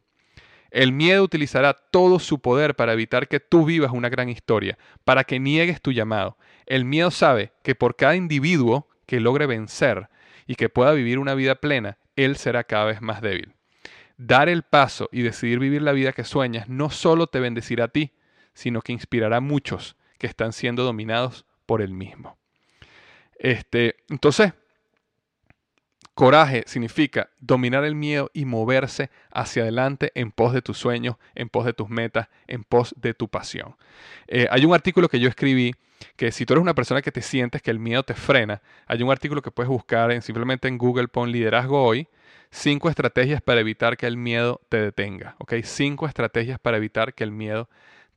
El 0.71 0.93
miedo 0.93 1.23
utilizará 1.23 1.73
todo 1.73 2.19
su 2.19 2.41
poder 2.41 2.75
para 2.75 2.93
evitar 2.93 3.29
que 3.29 3.41
tú 3.41 3.65
vivas 3.65 3.93
una 3.93 4.09
gran 4.09 4.29
historia, 4.29 4.79
para 5.05 5.25
que 5.25 5.41
niegues 5.41 5.81
tu 5.81 5.93
llamado. 5.93 6.37
El 6.67 6.85
miedo 6.85 7.11
sabe 7.11 7.53
que 7.63 7.75
por 7.75 7.97
cada 7.97 8.17
individuo 8.17 8.89
que 9.07 9.21
logre 9.21 9.47
vencer 9.47 10.09
y 10.47 10.57
que 10.57 10.69
pueda 10.69 10.93
vivir 10.93 11.19
una 11.19 11.35
vida 11.35 11.55
plena, 11.55 11.99
él 12.17 12.37
será 12.37 12.65
cada 12.65 12.85
vez 12.85 13.01
más 13.01 13.23
débil. 13.23 13.55
Dar 14.19 14.49
el 14.49 14.63
paso 14.63 15.09
y 15.13 15.23
decidir 15.23 15.59
vivir 15.59 15.81
la 15.83 15.93
vida 15.93 16.13
que 16.13 16.25
sueñas 16.25 16.69
no 16.69 16.91
solo 16.91 17.29
te 17.29 17.41
bendecirá 17.41 17.85
a 17.85 17.89
ti, 17.89 18.13
sino 18.53 18.83
que 18.83 18.93
inspirará 18.93 19.37
a 19.37 19.41
muchos 19.41 19.97
que 20.19 20.27
están 20.27 20.53
siendo 20.53 20.83
dominados 20.83 21.47
por 21.65 21.81
él 21.81 21.93
mismo. 21.95 22.37
Este, 23.39 23.97
entonces, 24.09 24.53
Coraje 26.19 26.65
significa 26.67 27.31
dominar 27.39 27.85
el 27.85 27.95
miedo 27.95 28.29
y 28.35 28.45
moverse 28.45 29.09
hacia 29.31 29.63
adelante 29.63 30.11
en 30.17 30.33
pos 30.33 30.53
de 30.53 30.63
tus 30.63 30.77
sueños, 30.77 31.15
en 31.37 31.49
pos 31.49 31.65
de 31.65 31.73
tus 31.73 31.89
metas, 31.89 32.27
en 32.49 32.65
pos 32.65 32.93
de 32.99 33.15
tu 33.15 33.29
pasión. 33.29 33.77
Eh, 34.27 34.49
hay 34.51 34.65
un 34.65 34.75
artículo 34.75 35.09
que 35.09 35.21
yo 35.21 35.29
escribí 35.29 35.77
que 36.17 36.33
si 36.33 36.45
tú 36.45 36.55
eres 36.55 36.63
una 36.63 36.75
persona 36.75 37.03
que 37.03 37.13
te 37.13 37.23
sientes 37.23 37.63
que 37.63 37.71
el 37.71 37.79
miedo 37.79 38.03
te 38.03 38.15
frena, 38.15 38.63
hay 38.89 39.01
un 39.01 39.13
artículo 39.13 39.43
que 39.43 39.53
puedes 39.53 39.69
buscar 39.69 40.11
en, 40.11 40.21
simplemente 40.21 40.67
en 40.67 40.77
Google, 40.77 41.07
pon 41.07 41.31
liderazgo 41.31 41.85
hoy, 41.85 42.09
cinco 42.51 42.89
estrategias 42.91 43.41
para 43.41 43.61
evitar 43.61 43.97
que 43.97 44.09
el 44.09 44.17
miedo 44.17 44.61
te 44.69 44.79
detenga. 44.79 45.37
¿ok? 45.39 45.55
Cinco 45.63 46.09
estrategias 46.09 46.59
para 46.59 46.79
evitar 46.79 47.15
que 47.15 47.23
el 47.23 47.31
miedo 47.31 47.69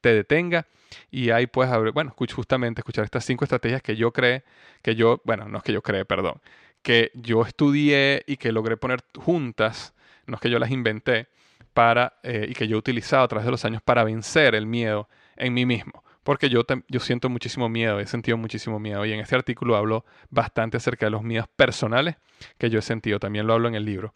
te 0.01 0.11
detenga 0.11 0.65
y 1.11 1.29
ahí 1.29 1.45
puedes 1.45 1.71
bueno, 1.93 2.15
justamente 2.17 2.81
escuchar 2.81 3.05
estas 3.05 3.25
cinco 3.25 3.45
estrategias 3.45 3.83
que 3.83 3.95
yo 3.95 4.11
cree, 4.11 4.43
que 4.81 4.95
yo, 4.95 5.21
bueno, 5.23 5.47
no 5.47 5.59
es 5.59 5.63
que 5.63 5.71
yo 5.71 5.83
cree, 5.83 6.03
perdón, 6.03 6.41
que 6.81 7.11
yo 7.13 7.43
estudié 7.43 8.23
y 8.27 8.37
que 8.37 8.51
logré 8.51 8.77
poner 8.77 9.01
juntas, 9.17 9.93
no 10.25 10.35
es 10.35 10.41
que 10.41 10.49
yo 10.49 10.59
las 10.59 10.71
inventé, 10.71 11.27
para, 11.73 12.13
eh, 12.23 12.47
y 12.49 12.53
que 12.53 12.67
yo 12.67 12.75
he 12.75 12.79
utilizado 12.79 13.23
a 13.23 13.27
través 13.27 13.45
de 13.45 13.51
los 13.51 13.65
años 13.65 13.81
para 13.81 14.03
vencer 14.03 14.55
el 14.55 14.65
miedo 14.65 15.07
en 15.37 15.53
mí 15.53 15.65
mismo. 15.65 16.03
Porque 16.23 16.49
yo, 16.49 16.63
yo 16.87 16.99
siento 16.99 17.29
muchísimo 17.29 17.67
miedo, 17.67 17.99
he 17.99 18.05
sentido 18.05 18.37
muchísimo 18.37 18.79
miedo. 18.79 19.05
Y 19.05 19.13
en 19.13 19.19
este 19.19 19.35
artículo 19.35 19.75
hablo 19.75 20.05
bastante 20.29 20.77
acerca 20.77 21.07
de 21.07 21.11
los 21.11 21.23
miedos 21.23 21.47
personales 21.55 22.17
que 22.59 22.69
yo 22.69 22.79
he 22.79 22.83
sentido. 22.83 23.19
También 23.19 23.47
lo 23.47 23.53
hablo 23.53 23.67
en 23.67 23.75
el 23.75 23.85
libro. 23.85 24.13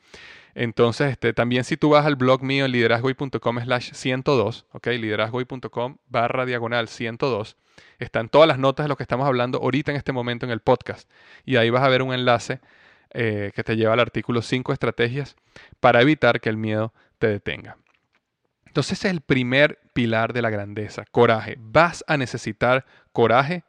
Entonces, 0.55 1.11
este, 1.11 1.33
también 1.33 1.65
si 1.65 1.75
tú 1.75 1.89
vas 1.89 2.05
al 2.05 2.15
blog 2.15 2.41
mío 2.41 2.67
liderazgoy.com 2.67 3.59
slash 3.61 3.91
102, 3.91 4.65
ok, 4.71 4.87
liderazgoy.com 4.87 5.97
barra 6.07 6.45
diagonal 6.45 6.87
102, 6.87 7.57
están 7.99 8.29
todas 8.29 8.47
las 8.47 8.57
notas 8.57 8.85
de 8.85 8.87
lo 8.87 8.95
que 8.95 9.03
estamos 9.03 9.27
hablando 9.27 9.59
ahorita 9.59 9.91
en 9.91 9.97
este 9.97 10.13
momento 10.13 10.45
en 10.45 10.53
el 10.53 10.61
podcast. 10.61 11.09
Y 11.43 11.57
ahí 11.57 11.69
vas 11.69 11.83
a 11.83 11.89
ver 11.89 12.01
un 12.01 12.13
enlace 12.13 12.61
eh, 13.11 13.51
que 13.53 13.63
te 13.65 13.75
lleva 13.75 13.93
al 13.93 13.99
artículo 13.99 14.41
5 14.41 14.71
estrategias 14.71 15.35
para 15.81 16.01
evitar 16.01 16.39
que 16.39 16.49
el 16.49 16.55
miedo 16.55 16.93
te 17.19 17.27
detenga. 17.27 17.77
Entonces 18.65 18.99
ese 18.99 19.09
es 19.09 19.13
el 19.13 19.21
primer 19.21 19.79
pilar 19.93 20.31
de 20.31 20.41
la 20.41 20.49
grandeza, 20.49 21.03
coraje. 21.11 21.57
Vas 21.59 22.03
a 22.07 22.15
necesitar 22.15 22.85
coraje 23.11 23.63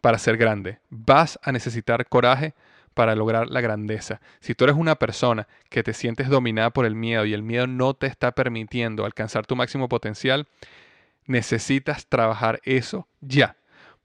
para 0.00 0.18
ser 0.18 0.36
grande. 0.36 0.80
Vas 0.90 1.38
a 1.42 1.52
necesitar 1.52 2.06
coraje 2.08 2.54
para 2.96 3.14
lograr 3.14 3.50
la 3.50 3.60
grandeza. 3.60 4.22
Si 4.40 4.54
tú 4.54 4.64
eres 4.64 4.74
una 4.74 4.94
persona 4.94 5.46
que 5.68 5.82
te 5.82 5.92
sientes 5.92 6.30
dominada 6.30 6.70
por 6.70 6.86
el 6.86 6.94
miedo 6.94 7.26
y 7.26 7.34
el 7.34 7.42
miedo 7.42 7.66
no 7.66 7.92
te 7.92 8.06
está 8.06 8.32
permitiendo 8.32 9.04
alcanzar 9.04 9.44
tu 9.44 9.54
máximo 9.54 9.86
potencial, 9.86 10.48
necesitas 11.26 12.06
trabajar 12.06 12.58
eso 12.64 13.06
ya. 13.20 13.58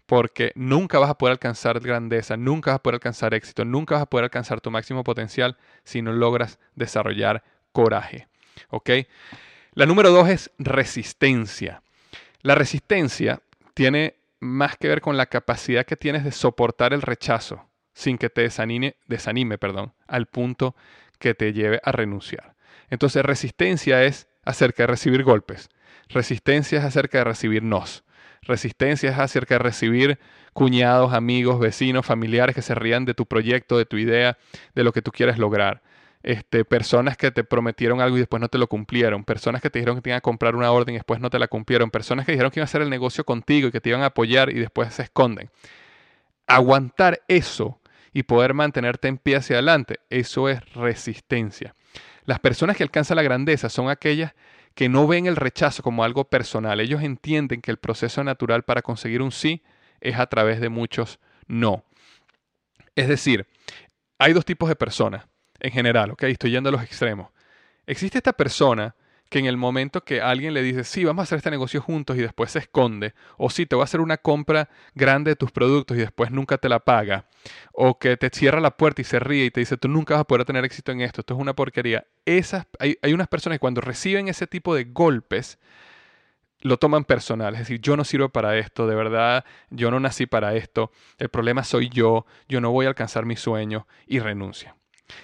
Porque 0.07 0.51
nunca 0.55 0.99
vas 0.99 1.09
a 1.09 1.17
poder 1.17 1.31
alcanzar 1.31 1.79
grandeza, 1.79 2.35
nunca 2.35 2.71
vas 2.71 2.79
a 2.79 2.83
poder 2.83 2.95
alcanzar 2.95 3.33
éxito, 3.33 3.63
nunca 3.63 3.95
vas 3.95 4.01
a 4.01 4.07
poder 4.07 4.25
alcanzar 4.25 4.59
tu 4.59 4.71
máximo 4.71 5.05
potencial 5.05 5.55
si 5.85 6.01
no 6.01 6.11
logras 6.11 6.59
desarrollar 6.75 7.45
coraje. 7.71 8.27
¿Ok? 8.71 8.89
La 9.73 9.85
número 9.85 10.09
dos 10.09 10.27
es 10.27 10.51
resistencia. 10.57 11.81
La 12.41 12.55
resistencia 12.55 13.39
tiene 13.73 14.15
más 14.41 14.75
que 14.75 14.89
ver 14.89 14.99
con 14.99 15.15
la 15.15 15.27
capacidad 15.27 15.85
que 15.85 15.95
tienes 15.95 16.25
de 16.25 16.33
soportar 16.33 16.91
el 16.91 17.01
rechazo 17.01 17.70
sin 17.93 18.17
que 18.17 18.29
te 18.29 18.41
desanime, 18.41 18.95
desanime 19.07 19.57
perdón, 19.57 19.93
al 20.07 20.25
punto 20.25 20.75
que 21.19 21.33
te 21.33 21.53
lleve 21.53 21.79
a 21.83 21.91
renunciar. 21.91 22.55
Entonces, 22.89 23.23
resistencia 23.23 24.03
es 24.03 24.27
acerca 24.43 24.83
de 24.83 24.87
recibir 24.87 25.23
golpes. 25.23 25.69
Resistencia 26.09 26.79
es 26.79 26.85
acerca 26.85 27.19
de 27.19 27.23
recibir 27.23 27.63
nos. 27.63 28.03
Resistencia 28.41 29.11
es 29.11 29.19
acerca 29.19 29.55
de 29.55 29.59
recibir 29.59 30.19
cuñados, 30.53 31.13
amigos, 31.13 31.59
vecinos, 31.59 32.05
familiares 32.05 32.55
que 32.55 32.61
se 32.61 32.75
rían 32.75 33.05
de 33.05 33.13
tu 33.13 33.25
proyecto, 33.25 33.77
de 33.77 33.85
tu 33.85 33.97
idea, 33.97 34.37
de 34.75 34.83
lo 34.83 34.91
que 34.91 35.01
tú 35.01 35.11
quieres 35.11 35.37
lograr. 35.37 35.81
Este, 36.23 36.65
personas 36.65 37.17
que 37.17 37.31
te 37.31 37.43
prometieron 37.43 37.99
algo 37.99 38.17
y 38.17 38.19
después 38.19 38.41
no 38.41 38.47
te 38.47 38.59
lo 38.59 38.67
cumplieron, 38.67 39.23
personas 39.23 39.61
que 39.61 39.71
te 39.71 39.79
dijeron 39.79 39.95
que 39.95 40.01
te 40.03 40.09
iban 40.11 40.17
a 40.17 40.21
comprar 40.21 40.55
una 40.55 40.71
orden 40.71 40.93
y 40.93 40.97
después 40.97 41.19
no 41.19 41.31
te 41.31 41.39
la 41.39 41.47
cumplieron, 41.47 41.89
personas 41.89 42.27
que 42.27 42.31
dijeron 42.31 42.51
que 42.51 42.59
iban 42.59 42.65
a 42.65 42.69
hacer 42.69 42.83
el 42.83 42.91
negocio 42.91 43.23
contigo 43.23 43.69
y 43.69 43.71
que 43.71 43.81
te 43.81 43.89
iban 43.89 44.03
a 44.03 44.07
apoyar 44.07 44.51
y 44.51 44.59
después 44.59 44.93
se 44.93 45.03
esconden. 45.03 45.49
Aguantar 46.45 47.21
eso 47.27 47.80
y 48.13 48.23
poder 48.23 48.53
mantenerte 48.53 49.07
en 49.07 49.17
pie 49.17 49.37
hacia 49.37 49.55
adelante, 49.57 49.99
eso 50.09 50.49
es 50.49 50.59
resistencia. 50.73 51.75
Las 52.25 52.39
personas 52.39 52.77
que 52.77 52.83
alcanzan 52.83 53.17
la 53.17 53.23
grandeza 53.23 53.69
son 53.69 53.89
aquellas 53.89 54.33
que 54.75 54.89
no 54.89 55.07
ven 55.07 55.25
el 55.25 55.35
rechazo 55.35 55.83
como 55.83 56.03
algo 56.03 56.25
personal. 56.25 56.79
Ellos 56.79 57.01
entienden 57.03 57.61
que 57.61 57.71
el 57.71 57.77
proceso 57.77 58.23
natural 58.23 58.63
para 58.63 58.81
conseguir 58.81 59.21
un 59.21 59.31
sí 59.31 59.63
es 59.99 60.17
a 60.17 60.27
través 60.27 60.59
de 60.61 60.69
muchos 60.69 61.19
no. 61.47 61.83
Es 62.95 63.07
decir, 63.07 63.47
hay 64.17 64.33
dos 64.33 64.45
tipos 64.45 64.69
de 64.69 64.75
personas 64.75 65.25
en 65.59 65.71
general, 65.71 66.11
¿ok? 66.11 66.23
Estoy 66.23 66.51
yendo 66.51 66.69
a 66.69 66.71
los 66.71 66.83
extremos. 66.83 67.29
Existe 67.85 68.17
esta 68.17 68.33
persona 68.33 68.95
que 69.31 69.39
en 69.39 69.45
el 69.45 69.55
momento 69.55 70.03
que 70.03 70.19
alguien 70.19 70.53
le 70.53 70.61
dice, 70.61 70.83
sí, 70.83 71.05
vamos 71.05 71.21
a 71.21 71.23
hacer 71.23 71.37
este 71.37 71.51
negocio 71.51 71.81
juntos 71.81 72.17
y 72.17 72.19
después 72.19 72.51
se 72.51 72.59
esconde, 72.59 73.13
o 73.37 73.49
sí, 73.49 73.65
te 73.65 73.77
voy 73.77 73.83
a 73.83 73.85
hacer 73.85 74.01
una 74.01 74.17
compra 74.17 74.67
grande 74.93 75.31
de 75.31 75.35
tus 75.37 75.53
productos 75.53 75.95
y 75.95 76.01
después 76.01 76.31
nunca 76.31 76.57
te 76.57 76.67
la 76.67 76.81
paga, 76.81 77.29
o 77.71 77.97
que 77.97 78.17
te 78.17 78.29
cierra 78.29 78.59
la 78.59 78.75
puerta 78.75 78.99
y 79.01 79.05
se 79.05 79.19
ríe 79.19 79.45
y 79.45 79.49
te 79.49 79.61
dice, 79.61 79.77
tú 79.77 79.87
nunca 79.87 80.15
vas 80.15 80.21
a 80.21 80.27
poder 80.27 80.43
tener 80.43 80.65
éxito 80.65 80.91
en 80.91 80.99
esto, 80.99 81.21
esto 81.21 81.33
es 81.33 81.39
una 81.39 81.55
porquería. 81.55 82.05
Esas, 82.25 82.67
hay, 82.77 82.97
hay 83.01 83.13
unas 83.13 83.29
personas 83.29 83.55
que 83.55 83.61
cuando 83.61 83.79
reciben 83.79 84.27
ese 84.27 84.47
tipo 84.47 84.75
de 84.75 84.83
golpes, 84.83 85.59
lo 86.59 86.75
toman 86.75 87.05
personal, 87.05 87.53
es 87.53 87.59
decir, 87.59 87.79
yo 87.79 87.95
no 87.95 88.03
sirvo 88.03 88.27
para 88.27 88.57
esto, 88.57 88.85
de 88.85 88.95
verdad, 88.95 89.45
yo 89.69 89.91
no 89.91 90.01
nací 90.01 90.25
para 90.25 90.55
esto, 90.55 90.91
el 91.17 91.29
problema 91.29 91.63
soy 91.63 91.87
yo, 91.87 92.25
yo 92.49 92.59
no 92.59 92.71
voy 92.71 92.85
a 92.85 92.89
alcanzar 92.89 93.25
mi 93.25 93.37
sueño 93.37 93.87
y 94.07 94.19
renuncian. 94.19 94.75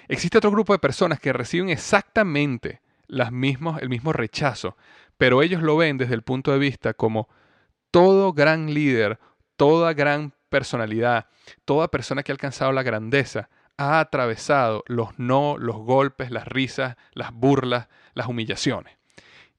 Existe 0.08 0.38
otro 0.38 0.50
grupo 0.50 0.72
de 0.72 0.78
personas 0.78 1.20
que 1.20 1.34
reciben 1.34 1.68
exactamente 1.68 2.80
las 3.08 3.32
mismos, 3.32 3.80
el 3.82 3.88
mismo 3.88 4.12
rechazo, 4.12 4.76
pero 5.16 5.42
ellos 5.42 5.62
lo 5.62 5.76
ven 5.76 5.98
desde 5.98 6.14
el 6.14 6.22
punto 6.22 6.52
de 6.52 6.58
vista 6.58 6.94
como 6.94 7.28
todo 7.90 8.32
gran 8.32 8.72
líder, 8.72 9.18
toda 9.56 9.94
gran 9.94 10.32
personalidad, 10.48 11.26
toda 11.64 11.90
persona 11.90 12.22
que 12.22 12.32
ha 12.32 12.34
alcanzado 12.34 12.72
la 12.72 12.82
grandeza, 12.82 13.48
ha 13.76 14.00
atravesado 14.00 14.84
los 14.86 15.18
no, 15.18 15.56
los 15.58 15.76
golpes, 15.76 16.30
las 16.30 16.46
risas, 16.46 16.96
las 17.12 17.32
burlas, 17.32 17.88
las 18.14 18.26
humillaciones. 18.26 18.96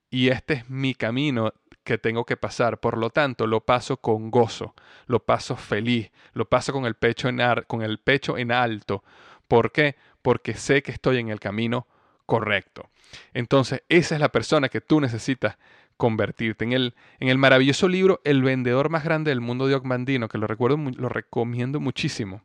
Y 0.10 0.30
este 0.30 0.56
es 0.56 0.70
mi 0.70 0.94
camino 0.94 1.54
que 1.84 1.98
tengo 1.98 2.26
que 2.26 2.38
pasar. 2.38 2.80
Por 2.80 2.98
lo 2.98 3.10
tanto, 3.10 3.48
lo 3.48 3.62
paso 3.62 3.98
con 3.98 4.30
gozo, 4.30 4.76
lo 5.08 5.26
paso 5.26 5.56
feliz, 5.56 6.12
lo 6.34 6.50
paso 6.50 6.74
con 6.74 6.86
el 6.86 6.96
pecho 6.96 7.30
en, 7.30 7.40
con 7.68 7.82
el 7.82 8.00
pecho 8.00 8.38
en 8.38 8.52
alto. 8.52 9.04
¿Por 9.48 9.72
qué? 9.72 9.96
Porque 10.22 10.54
sé 10.56 10.84
que 10.84 10.92
estoy 10.92 11.18
en 11.18 11.30
el 11.30 11.40
camino 11.40 11.88
correcto. 12.30 12.92
Entonces, 13.34 13.82
esa 13.90 14.14
es 14.14 14.22
la 14.22 14.30
persona 14.30 14.70
que 14.70 14.82
tú 14.82 15.02
necesitas 15.02 15.58
convertirte. 15.98 16.64
En 16.64 16.74
el, 16.74 16.94
en 17.20 17.28
el 17.28 17.40
maravilloso 17.40 17.88
libro 17.88 18.22
El 18.24 18.44
vendedor 18.44 18.90
más 18.90 19.04
grande 19.04 19.32
del 19.32 19.42
mundo 19.42 19.66
de 19.66 19.74
Ocmandino, 19.74 20.30
que 20.30 20.38
lo, 20.38 20.46
recuerdo, 20.46 20.78
lo 20.78 21.10
recomiendo 21.10 21.80
muchísimo, 21.80 22.44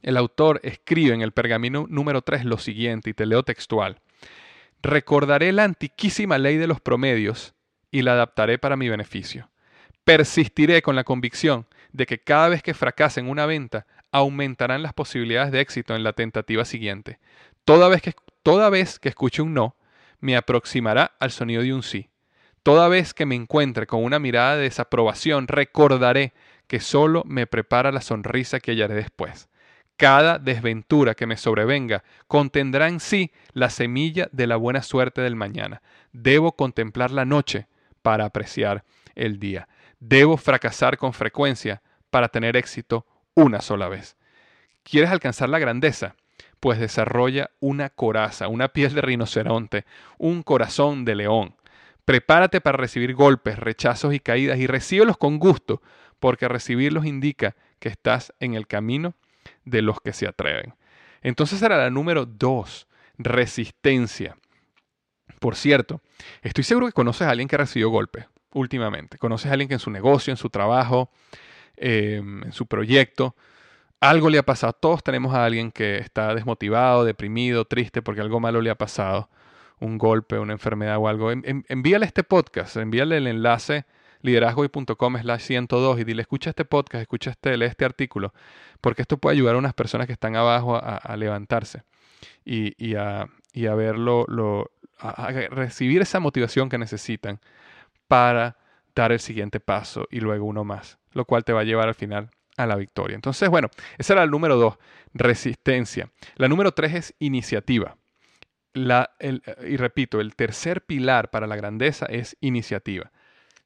el 0.00 0.16
autor 0.16 0.60
escribe 0.62 1.12
en 1.12 1.22
el 1.22 1.32
pergamino 1.32 1.86
número 1.88 2.22
3 2.22 2.44
lo 2.44 2.56
siguiente, 2.56 3.10
y 3.10 3.14
te 3.14 3.26
leo 3.26 3.42
textual. 3.42 4.00
Recordaré 4.80 5.50
la 5.50 5.64
antiquísima 5.64 6.38
ley 6.38 6.56
de 6.56 6.68
los 6.68 6.80
promedios 6.80 7.52
y 7.90 8.02
la 8.02 8.12
adaptaré 8.12 8.58
para 8.58 8.76
mi 8.76 8.88
beneficio. 8.88 9.50
Persistiré 10.04 10.82
con 10.82 10.94
la 10.94 11.02
convicción 11.02 11.66
de 11.92 12.06
que 12.06 12.18
cada 12.18 12.48
vez 12.48 12.62
que 12.62 12.74
fracase 12.74 13.18
en 13.18 13.28
una 13.28 13.46
venta, 13.46 13.86
aumentarán 14.12 14.84
las 14.84 14.92
posibilidades 14.92 15.50
de 15.50 15.60
éxito 15.60 15.96
en 15.96 16.04
la 16.04 16.12
tentativa 16.12 16.64
siguiente. 16.64 17.18
Toda 17.64 17.88
vez 17.88 18.00
que 18.00 18.12
Toda 18.44 18.68
vez 18.68 18.98
que 18.98 19.08
escuche 19.08 19.40
un 19.40 19.54
no, 19.54 19.74
me 20.20 20.36
aproximará 20.36 21.12
al 21.18 21.30
sonido 21.30 21.62
de 21.62 21.72
un 21.72 21.82
sí. 21.82 22.10
Toda 22.62 22.88
vez 22.88 23.14
que 23.14 23.24
me 23.24 23.34
encuentre 23.34 23.86
con 23.86 24.04
una 24.04 24.18
mirada 24.18 24.56
de 24.56 24.64
desaprobación, 24.64 25.48
recordaré 25.48 26.34
que 26.66 26.78
solo 26.78 27.22
me 27.24 27.46
prepara 27.46 27.90
la 27.90 28.02
sonrisa 28.02 28.60
que 28.60 28.72
hallaré 28.72 28.96
después. 28.96 29.48
Cada 29.96 30.38
desventura 30.38 31.14
que 31.14 31.26
me 31.26 31.38
sobrevenga 31.38 32.04
contendrá 32.26 32.88
en 32.88 33.00
sí 33.00 33.32
la 33.54 33.70
semilla 33.70 34.28
de 34.30 34.46
la 34.46 34.56
buena 34.56 34.82
suerte 34.82 35.22
del 35.22 35.36
mañana. 35.36 35.80
Debo 36.12 36.52
contemplar 36.52 37.12
la 37.12 37.24
noche 37.24 37.66
para 38.02 38.26
apreciar 38.26 38.84
el 39.14 39.38
día. 39.38 39.68
Debo 40.00 40.36
fracasar 40.36 40.98
con 40.98 41.14
frecuencia 41.14 41.80
para 42.10 42.28
tener 42.28 42.58
éxito 42.58 43.06
una 43.32 43.62
sola 43.62 43.88
vez. 43.88 44.18
¿Quieres 44.82 45.08
alcanzar 45.08 45.48
la 45.48 45.58
grandeza? 45.58 46.14
Pues 46.64 46.80
desarrolla 46.80 47.50
una 47.60 47.90
coraza, 47.90 48.48
una 48.48 48.68
piel 48.68 48.94
de 48.94 49.02
rinoceronte, 49.02 49.84
un 50.16 50.42
corazón 50.42 51.04
de 51.04 51.14
león. 51.14 51.56
Prepárate 52.06 52.62
para 52.62 52.78
recibir 52.78 53.14
golpes, 53.14 53.58
rechazos 53.58 54.14
y 54.14 54.18
caídas 54.18 54.58
y 54.58 54.66
recíbelos 54.66 55.18
con 55.18 55.38
gusto, 55.38 55.82
porque 56.18 56.48
recibirlos 56.48 57.04
indica 57.04 57.54
que 57.80 57.90
estás 57.90 58.32
en 58.40 58.54
el 58.54 58.66
camino 58.66 59.12
de 59.66 59.82
los 59.82 60.00
que 60.00 60.14
se 60.14 60.26
atreven. 60.26 60.72
Entonces 61.20 61.60
era 61.60 61.76
la 61.76 61.90
número 61.90 62.24
dos, 62.24 62.88
resistencia. 63.18 64.38
Por 65.40 65.56
cierto, 65.56 66.00
estoy 66.40 66.64
seguro 66.64 66.86
que 66.86 66.94
conoces 66.94 67.26
a 67.26 67.30
alguien 67.30 67.46
que 67.46 67.58
recibió 67.58 67.90
golpes 67.90 68.24
últimamente. 68.54 69.18
Conoces 69.18 69.50
a 69.50 69.52
alguien 69.52 69.68
que 69.68 69.74
en 69.74 69.80
su 69.80 69.90
negocio, 69.90 70.30
en 70.30 70.38
su 70.38 70.48
trabajo, 70.48 71.10
eh, 71.76 72.22
en 72.24 72.52
su 72.52 72.64
proyecto, 72.64 73.36
algo 74.10 74.30
le 74.30 74.38
ha 74.38 74.42
pasado. 74.42 74.72
Todos 74.74 75.02
tenemos 75.02 75.34
a 75.34 75.44
alguien 75.44 75.72
que 75.72 75.98
está 75.98 76.34
desmotivado, 76.34 77.04
deprimido, 77.04 77.64
triste 77.64 78.02
porque 78.02 78.20
algo 78.20 78.40
malo 78.40 78.60
le 78.60 78.70
ha 78.70 78.76
pasado. 78.76 79.28
Un 79.80 79.98
golpe, 79.98 80.38
una 80.38 80.52
enfermedad 80.52 80.98
o 80.98 81.08
algo. 81.08 81.30
envíale 81.32 82.06
este 82.06 82.22
podcast, 82.22 82.76
envíale 82.76 83.16
el 83.16 83.26
enlace 83.26 83.86
liderazgoy.com 84.22 85.18
slash 85.18 85.42
102 85.42 86.00
y 86.00 86.04
dile, 86.04 86.22
escucha 86.22 86.50
este 86.50 86.64
podcast, 86.64 87.02
escucha 87.02 87.30
este, 87.30 87.58
lee 87.58 87.66
este 87.66 87.84
artículo, 87.84 88.32
porque 88.80 89.02
esto 89.02 89.18
puede 89.18 89.36
ayudar 89.36 89.54
a 89.54 89.58
unas 89.58 89.74
personas 89.74 90.06
que 90.06 90.14
están 90.14 90.34
abajo 90.34 90.76
a, 90.76 91.16
levantarse 91.18 91.82
y, 92.42 92.94
a, 92.94 93.28
verlo, 93.52 94.26
a 94.98 95.30
recibir 95.50 96.00
esa 96.00 96.20
motivación 96.20 96.70
que 96.70 96.78
necesitan 96.78 97.38
para 98.08 98.56
dar 98.94 99.12
el 99.12 99.20
siguiente 99.20 99.60
paso 99.60 100.08
y 100.10 100.20
luego 100.20 100.46
uno 100.46 100.64
más, 100.64 100.98
lo 101.12 101.26
cual 101.26 101.44
te 101.44 101.52
va 101.52 101.60
a 101.60 101.64
llevar 101.64 101.88
al 101.88 101.94
final 101.94 102.30
a 102.56 102.66
la 102.66 102.76
victoria. 102.76 103.14
Entonces, 103.14 103.48
bueno, 103.48 103.68
esa 103.98 104.14
era 104.14 104.22
el 104.22 104.30
número 104.30 104.56
dos, 104.56 104.76
resistencia. 105.12 106.10
La 106.36 106.48
número 106.48 106.72
tres 106.72 106.94
es 106.94 107.14
iniciativa. 107.18 107.96
La, 108.72 109.10
y 109.20 109.76
repito, 109.76 110.20
el 110.20 110.34
tercer 110.34 110.84
pilar 110.84 111.30
para 111.30 111.46
la 111.46 111.56
grandeza 111.56 112.06
es 112.06 112.36
iniciativa. 112.40 113.12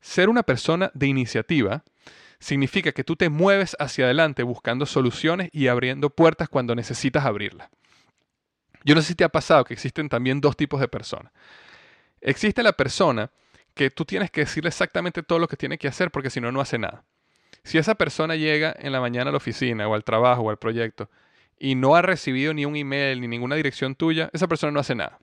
Ser 0.00 0.28
una 0.28 0.42
persona 0.42 0.90
de 0.94 1.06
iniciativa 1.06 1.82
significa 2.38 2.92
que 2.92 3.04
tú 3.04 3.16
te 3.16 3.30
mueves 3.30 3.76
hacia 3.78 4.04
adelante 4.04 4.42
buscando 4.42 4.86
soluciones 4.86 5.48
y 5.52 5.68
abriendo 5.68 6.10
puertas 6.10 6.48
cuando 6.48 6.74
necesitas 6.74 7.24
abrirlas. 7.24 7.68
Yo 8.84 8.94
no 8.94 9.02
sé 9.02 9.08
si 9.08 9.14
te 9.14 9.24
ha 9.24 9.28
pasado 9.28 9.64
que 9.64 9.74
existen 9.74 10.08
también 10.08 10.40
dos 10.40 10.56
tipos 10.56 10.80
de 10.80 10.88
personas. 10.88 11.32
Existe 12.20 12.62
la 12.62 12.72
persona 12.72 13.30
que 13.74 13.90
tú 13.90 14.04
tienes 14.04 14.30
que 14.30 14.42
decirle 14.42 14.68
exactamente 14.68 15.22
todo 15.22 15.38
lo 15.38 15.48
que 15.48 15.56
tiene 15.56 15.78
que 15.78 15.88
hacer 15.88 16.10
porque 16.10 16.30
si 16.30 16.40
no, 16.40 16.52
no 16.52 16.60
hace 16.60 16.78
nada. 16.78 17.04
Si 17.64 17.78
esa 17.78 17.94
persona 17.96 18.36
llega 18.36 18.74
en 18.78 18.92
la 18.92 19.00
mañana 19.00 19.28
a 19.28 19.32
la 19.32 19.36
oficina 19.38 19.88
o 19.88 19.94
al 19.94 20.04
trabajo 20.04 20.42
o 20.42 20.50
al 20.50 20.58
proyecto 20.58 21.10
y 21.58 21.74
no 21.74 21.96
ha 21.96 22.02
recibido 22.02 22.54
ni 22.54 22.64
un 22.64 22.76
email 22.76 23.20
ni 23.20 23.28
ninguna 23.28 23.56
dirección 23.56 23.94
tuya, 23.94 24.30
esa 24.32 24.48
persona 24.48 24.72
no 24.72 24.80
hace 24.80 24.94
nada. 24.94 25.18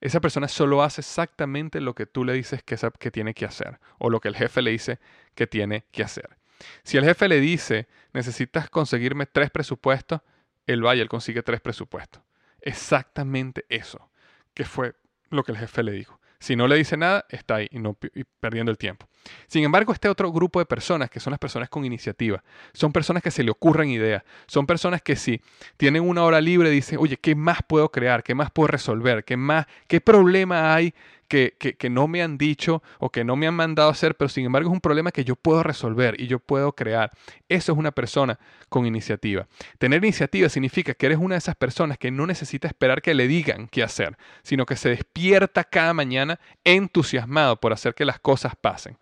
Esa 0.00 0.20
persona 0.20 0.46
solo 0.46 0.82
hace 0.82 1.00
exactamente 1.00 1.80
lo 1.80 1.94
que 1.94 2.06
tú 2.06 2.24
le 2.24 2.32
dices 2.32 2.62
que, 2.62 2.76
tiene 3.10 3.34
que 3.34 3.44
hacer 3.44 3.80
o 3.98 4.10
lo 4.10 4.20
que 4.20 4.28
el 4.28 4.36
jefe 4.36 4.62
le 4.62 4.70
dice 4.70 5.00
que 5.34 5.46
tiene 5.46 5.86
que 5.90 6.02
hacer. 6.02 6.36
Si 6.84 6.96
el 6.96 7.04
jefe 7.04 7.28
le 7.28 7.40
dice, 7.40 7.88
necesitas 8.12 8.70
conseguirme 8.70 9.26
tres 9.26 9.50
presupuestos, 9.50 10.20
él 10.66 10.84
va 10.84 10.94
y 10.94 11.00
él 11.00 11.08
consigue 11.08 11.42
tres 11.42 11.60
presupuestos. 11.60 12.22
Exactamente 12.60 13.64
eso, 13.68 14.10
que 14.54 14.64
fue 14.64 14.94
lo 15.30 15.42
que 15.42 15.52
el 15.52 15.58
jefe 15.58 15.82
le 15.82 15.92
dijo. 15.92 16.17
Si 16.40 16.54
no 16.54 16.68
le 16.68 16.76
dice 16.76 16.96
nada, 16.96 17.24
está 17.30 17.56
ahí 17.56 17.68
y, 17.70 17.78
no, 17.80 17.96
perdiendo 18.40 18.70
el 18.70 18.78
tiempo. 18.78 19.08
Sin 19.48 19.64
embargo, 19.64 19.92
este 19.92 20.08
otro 20.08 20.30
grupo 20.30 20.60
de 20.60 20.66
personas, 20.66 21.10
que 21.10 21.20
son 21.20 21.32
las 21.32 21.40
personas 21.40 21.68
con 21.68 21.84
iniciativa, 21.84 22.42
son 22.72 22.92
personas 22.92 23.22
que 23.22 23.30
se 23.30 23.42
le 23.42 23.50
ocurren 23.50 23.90
ideas, 23.90 24.22
son 24.46 24.66
personas 24.66 25.02
que 25.02 25.16
si 25.16 25.40
tienen 25.76 26.02
una 26.02 26.22
hora 26.22 26.40
libre 26.40 26.70
dicen, 26.70 26.98
oye, 27.00 27.16
¿qué 27.16 27.34
más 27.34 27.58
puedo 27.66 27.90
crear? 27.90 28.22
¿Qué 28.22 28.34
más 28.34 28.50
puedo 28.50 28.68
resolver? 28.68 29.24
¿Qué 29.24 29.36
más? 29.36 29.66
¿Qué 29.88 30.00
problema 30.00 30.74
hay 30.74 30.94
que, 31.28 31.54
que, 31.58 31.90
no 31.90 32.08
me 32.08 32.22
han 32.22 32.38
dicho 32.38 32.82
o 32.98 33.10
que 33.10 33.22
no 33.22 33.36
me 33.36 33.46
han 33.46 33.54
mandado 33.54 33.90
hacer, 33.90 34.16
pero 34.16 34.28
sin 34.28 34.46
embargo 34.46 34.70
es 34.70 34.72
un 34.72 34.80
problema 34.80 35.12
que 35.12 35.24
yo 35.24 35.36
puedo 35.36 35.62
resolver 35.62 36.20
y 36.20 36.26
yo 36.26 36.38
puedo 36.38 36.72
crear. 36.72 37.10
Eso 37.48 37.72
es 37.72 37.78
una 37.78 37.92
persona 37.92 38.38
con 38.68 38.86
iniciativa. 38.86 39.46
Tener 39.78 40.02
iniciativa 40.02 40.48
significa 40.48 40.94
que 40.94 41.06
eres 41.06 41.18
una 41.18 41.34
de 41.34 41.38
esas 41.38 41.54
personas 41.54 41.98
que 41.98 42.10
no 42.10 42.26
necesita 42.26 42.66
esperar 42.66 43.02
que 43.02 43.14
le 43.14 43.28
digan 43.28 43.68
qué 43.68 43.82
hacer, 43.82 44.16
sino 44.42 44.66
que 44.66 44.76
se 44.76 44.88
despierta 44.88 45.64
cada 45.64 45.94
mañana 45.94 46.40
entusiasmado 46.64 47.60
por 47.60 47.72
hacer 47.72 47.94
que 47.94 48.04
las 48.04 48.18
cosas 48.18 48.54
pasen. 48.56 48.96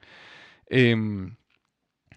Em, 0.69 1.37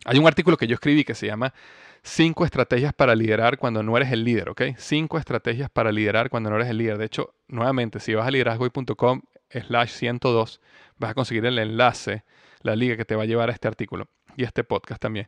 hay 0.06 0.17
un 0.17 0.28
artículo 0.28 0.58
que 0.58 0.67
yo 0.67 0.74
escribí 0.74 1.04
que 1.04 1.15
se 1.15 1.28
llama 1.28 1.54
Cinco 2.02 2.45
estrategias 2.45 2.93
para 2.93 3.13
liderar 3.13 3.58
cuando 3.58 3.84
no 3.84 3.95
eres 3.98 4.12
el 4.12 4.24
líder, 4.24 4.50
¿ok? 4.50 4.62
Cinco 4.78 5.17
estrategias 5.17 5.69
para 5.69 5.91
liderar 5.91 6.30
cuando 6.30 6.50
no 6.50 6.56
eres 6.56 6.69
el 6.69 6.78
líder. 6.78 6.98
De 6.98 7.06
hecho, 7.06 7.34
nuevamente, 7.48 8.00
si 8.00 8.13
vas 8.13 8.26
a 8.26 8.32
liderazgoy.com 8.32 9.22
slash 9.51 9.91
102, 9.91 10.62
vas 10.97 11.12
a 11.12 11.13
conseguir 11.13 11.45
el 11.45 11.57
enlace, 11.59 12.23
la 12.62 12.75
liga 12.75 12.97
que 12.97 13.05
te 13.05 13.15
va 13.15 13.23
a 13.23 13.25
llevar 13.25 13.49
a 13.49 13.53
este 13.53 13.67
artículo 13.67 14.07
y 14.35 14.43
este 14.43 14.63
podcast 14.63 15.01
también. 15.01 15.27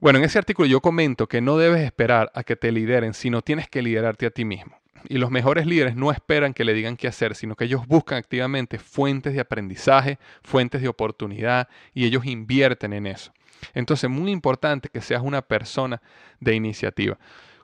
Bueno, 0.00 0.18
en 0.18 0.24
ese 0.24 0.38
artículo 0.38 0.66
yo 0.66 0.80
comento 0.80 1.28
que 1.28 1.40
no 1.40 1.56
debes 1.56 1.82
esperar 1.82 2.32
a 2.34 2.42
que 2.42 2.56
te 2.56 2.72
lideren, 2.72 3.14
sino 3.14 3.42
tienes 3.42 3.68
que 3.68 3.82
liderarte 3.82 4.26
a 4.26 4.30
ti 4.30 4.44
mismo. 4.44 4.76
Y 5.08 5.18
los 5.18 5.30
mejores 5.30 5.66
líderes 5.66 5.96
no 5.96 6.10
esperan 6.10 6.54
que 6.54 6.64
le 6.64 6.74
digan 6.74 6.96
qué 6.96 7.08
hacer, 7.08 7.34
sino 7.34 7.56
que 7.56 7.64
ellos 7.64 7.86
buscan 7.86 8.18
activamente 8.18 8.78
fuentes 8.78 9.32
de 9.32 9.40
aprendizaje, 9.40 10.18
fuentes 10.42 10.82
de 10.82 10.88
oportunidad 10.88 11.68
y 11.94 12.04
ellos 12.04 12.24
invierten 12.24 12.92
en 12.92 13.06
eso. 13.06 13.32
Entonces, 13.74 14.10
muy 14.10 14.30
importante 14.30 14.88
que 14.88 15.00
seas 15.00 15.22
una 15.22 15.42
persona 15.42 16.02
de 16.40 16.54
iniciativa. 16.54 17.18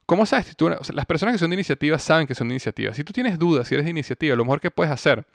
¿Cómo 0.07 0.25
sabes? 0.25 0.57
las 0.93 1.07
personas 1.07 1.35
que 1.35 1.39
son 1.39 1.51
de 1.51 1.55
iniciativa 1.55 1.99
saben 1.99 2.27
que 2.27 2.35
son 2.35 2.49
de 2.49 2.55
iniciativa. 2.55 2.95
Si 2.95 3.05
tú 3.05 3.13
tienes 3.13 3.39
dudas, 3.39 3.69
si 3.69 3.75
eres 3.75 3.85
de 3.85 3.91
iniciativa, 3.91 4.37
lo 4.37 4.45
mejor 4.45 4.61
que 4.61 4.71
puedes 4.71 4.93
hacer 4.93 5.27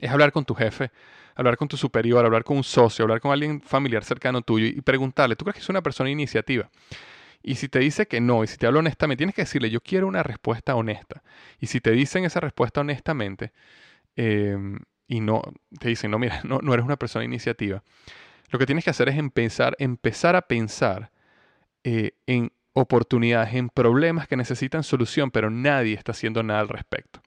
es 0.00 0.10
hablar 0.10 0.32
con 0.32 0.44
tu 0.44 0.54
jefe, 0.54 0.90
hablar 1.34 1.56
con 1.56 1.68
tu 1.68 1.76
superior, 1.76 2.24
hablar 2.24 2.44
con 2.44 2.56
un 2.56 2.64
socio, 2.64 3.04
hablar 3.04 3.20
con 3.20 3.32
alguien 3.32 3.60
familiar 3.60 4.04
cercano 4.04 4.42
tuyo 4.42 4.66
y 4.66 4.80
preguntarle, 4.80 5.36
¿tú 5.36 5.44
crees 5.44 5.56
que 5.56 5.62
es 5.62 5.68
una 5.68 5.82
persona 5.82 6.10
iniciativa? 6.10 6.70
Y 7.42 7.54
si 7.54 7.68
te 7.68 7.78
dice 7.78 8.06
que 8.06 8.20
no, 8.20 8.44
y 8.44 8.46
si 8.46 8.58
te 8.58 8.66
habla 8.66 8.80
honestamente, 8.80 9.20
tienes 9.20 9.34
que 9.34 9.42
decirle, 9.42 9.70
yo 9.70 9.80
quiero 9.80 10.06
una 10.06 10.22
respuesta 10.22 10.74
honesta. 10.74 11.22
Y 11.58 11.66
si 11.66 11.80
te 11.80 11.92
dicen 11.92 12.24
esa 12.24 12.40
respuesta 12.40 12.82
honestamente, 12.82 13.52
em, 14.16 14.78
y 15.06 15.20
no, 15.20 15.42
te 15.78 15.88
dicen, 15.88 16.10
no, 16.10 16.18
mira, 16.18 16.40
no, 16.44 16.58
no, 16.62 16.74
eres 16.74 16.84
una 16.84 16.96
persona 16.96 17.24
iniciativa, 17.24 17.82
lo 18.50 18.58
que 18.58 18.66
tienes 18.66 18.84
que 18.84 18.90
hacer 18.90 19.08
es 19.08 19.16
empezar, 19.16 19.76
empezar 19.78 20.36
a 20.36 20.42
pensar 20.42 21.10
eh, 21.84 22.12
en 22.26 22.52
oportunidades, 22.72 23.54
en 23.54 23.68
problemas 23.68 24.28
que 24.28 24.36
necesitan 24.36 24.82
solución, 24.82 25.30
pero 25.30 25.50
nadie 25.50 25.94
está 25.94 26.12
haciendo 26.12 26.42
nada 26.42 26.60
al 26.60 26.68
respecto. 26.68 27.22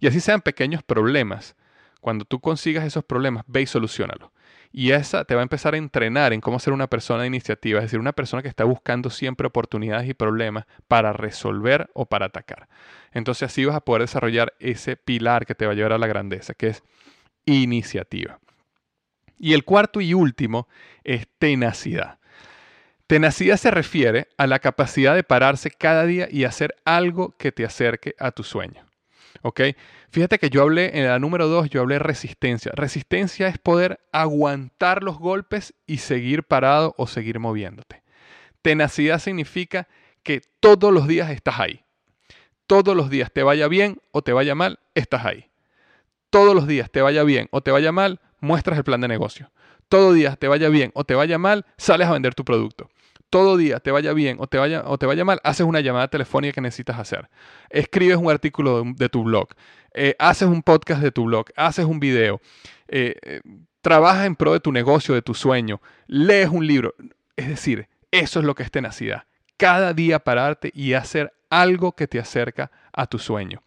Y 0.00 0.06
así 0.06 0.20
sean 0.20 0.40
pequeños 0.40 0.82
problemas, 0.82 1.56
cuando 2.02 2.24
tú 2.24 2.40
consigas 2.40 2.84
esos 2.84 3.04
problemas, 3.04 3.44
ve 3.46 3.62
y 3.62 3.66
solucionalo. 3.66 4.32
Y 4.72 4.90
esa 4.90 5.24
te 5.24 5.36
va 5.36 5.40
a 5.40 5.44
empezar 5.44 5.74
a 5.74 5.76
entrenar 5.76 6.32
en 6.32 6.40
cómo 6.40 6.58
ser 6.58 6.72
una 6.72 6.88
persona 6.88 7.22
de 7.22 7.28
iniciativa, 7.28 7.78
es 7.78 7.84
decir, 7.84 8.00
una 8.00 8.12
persona 8.12 8.42
que 8.42 8.48
está 8.48 8.64
buscando 8.64 9.08
siempre 9.08 9.46
oportunidades 9.46 10.08
y 10.08 10.14
problemas 10.14 10.66
para 10.88 11.12
resolver 11.12 11.90
o 11.94 12.06
para 12.06 12.26
atacar. 12.26 12.68
Entonces 13.12 13.44
así 13.44 13.64
vas 13.64 13.76
a 13.76 13.82
poder 13.82 14.02
desarrollar 14.02 14.52
ese 14.58 14.96
pilar 14.96 15.46
que 15.46 15.54
te 15.54 15.64
va 15.64 15.72
a 15.72 15.74
llevar 15.76 15.92
a 15.92 15.98
la 15.98 16.08
grandeza, 16.08 16.54
que 16.54 16.68
es 16.68 16.82
iniciativa. 17.44 18.40
Y 19.38 19.52
el 19.52 19.62
cuarto 19.62 20.00
y 20.00 20.12
último 20.12 20.66
es 21.04 21.28
tenacidad. 21.38 22.18
Tenacidad 23.06 23.58
se 23.58 23.70
refiere 23.70 24.26
a 24.38 24.48
la 24.48 24.58
capacidad 24.58 25.14
de 25.14 25.22
pararse 25.22 25.70
cada 25.70 26.04
día 26.04 26.26
y 26.28 26.44
hacer 26.44 26.74
algo 26.84 27.36
que 27.38 27.52
te 27.52 27.64
acerque 27.64 28.16
a 28.18 28.32
tu 28.32 28.42
sueño. 28.42 28.91
¿Ok? 29.42 29.60
Fíjate 30.10 30.38
que 30.38 30.50
yo 30.50 30.62
hablé 30.62 30.98
en 30.98 31.06
la 31.06 31.18
número 31.18 31.48
dos, 31.48 31.68
yo 31.68 31.80
hablé 31.80 31.98
resistencia. 31.98 32.72
Resistencia 32.74 33.48
es 33.48 33.58
poder 33.58 34.00
aguantar 34.12 35.02
los 35.02 35.18
golpes 35.18 35.74
y 35.86 35.98
seguir 35.98 36.44
parado 36.44 36.94
o 36.96 37.06
seguir 37.06 37.40
moviéndote. 37.40 38.02
Tenacidad 38.62 39.18
significa 39.18 39.88
que 40.22 40.40
todos 40.60 40.92
los 40.92 41.08
días 41.08 41.30
estás 41.30 41.58
ahí. 41.58 41.84
Todos 42.68 42.96
los 42.96 43.10
días, 43.10 43.32
te 43.32 43.42
vaya 43.42 43.66
bien 43.66 44.00
o 44.12 44.22
te 44.22 44.32
vaya 44.32 44.54
mal, 44.54 44.78
estás 44.94 45.26
ahí. 45.26 45.50
Todos 46.30 46.54
los 46.54 46.66
días, 46.66 46.90
te 46.90 47.02
vaya 47.02 47.24
bien 47.24 47.48
o 47.50 47.60
te 47.60 47.72
vaya 47.72 47.90
mal, 47.90 48.20
muestras 48.40 48.78
el 48.78 48.84
plan 48.84 49.00
de 49.00 49.08
negocio. 49.08 49.50
Todos 49.88 50.10
los 50.10 50.14
días, 50.14 50.38
te 50.38 50.46
vaya 50.46 50.68
bien 50.68 50.92
o 50.94 51.04
te 51.04 51.14
vaya 51.14 51.36
mal, 51.36 51.66
sales 51.76 52.06
a 52.06 52.12
vender 52.12 52.34
tu 52.34 52.44
producto 52.44 52.88
todo 53.30 53.56
día 53.56 53.80
te 53.80 53.90
vaya 53.90 54.12
bien 54.12 54.36
o 54.40 54.46
te 54.46 54.58
vaya, 54.58 54.82
o 54.86 54.98
te 54.98 55.06
vaya 55.06 55.24
mal, 55.24 55.40
haces 55.42 55.66
una 55.66 55.80
llamada 55.80 56.08
telefónica 56.08 56.52
que 56.52 56.60
necesitas 56.60 56.98
hacer. 56.98 57.30
Escribes 57.70 58.18
un 58.18 58.30
artículo 58.30 58.84
de, 58.84 59.08
tu 59.08 59.24
blog. 59.24 59.48
Eh, 59.94 60.14
haces 60.18 60.48
un 60.48 60.62
podcast 60.62 61.02
de 61.02 61.12
tu 61.12 61.24
blog. 61.24 61.46
Haces 61.56 61.86
un 61.86 61.98
video. 61.98 62.40
Eh, 62.88 63.16
eh, 63.22 63.40
trabajas 63.80 64.26
en 64.26 64.36
pro 64.36 64.52
de 64.52 64.60
tu 64.60 64.70
negocio, 64.70 65.14
de 65.14 65.22
tu 65.22 65.34
sueño. 65.34 65.80
Lees 66.06 66.50
un 66.50 66.66
libro. 66.66 66.94
Es 67.36 67.48
decir, 67.48 67.88
eso 68.10 68.40
es 68.40 68.44
lo 68.44 68.54
que 68.54 68.62
es 68.64 68.70
tenacidad. 68.70 69.24
Cada 69.56 69.94
día 69.94 70.18
pararte 70.18 70.70
y 70.74 70.92
hacer 70.92 71.32
algo 71.48 71.92
que 71.92 72.06
te 72.06 72.18
acerca 72.18 72.70
a 72.92 73.06
tu 73.06 73.18
sueño. 73.18 73.62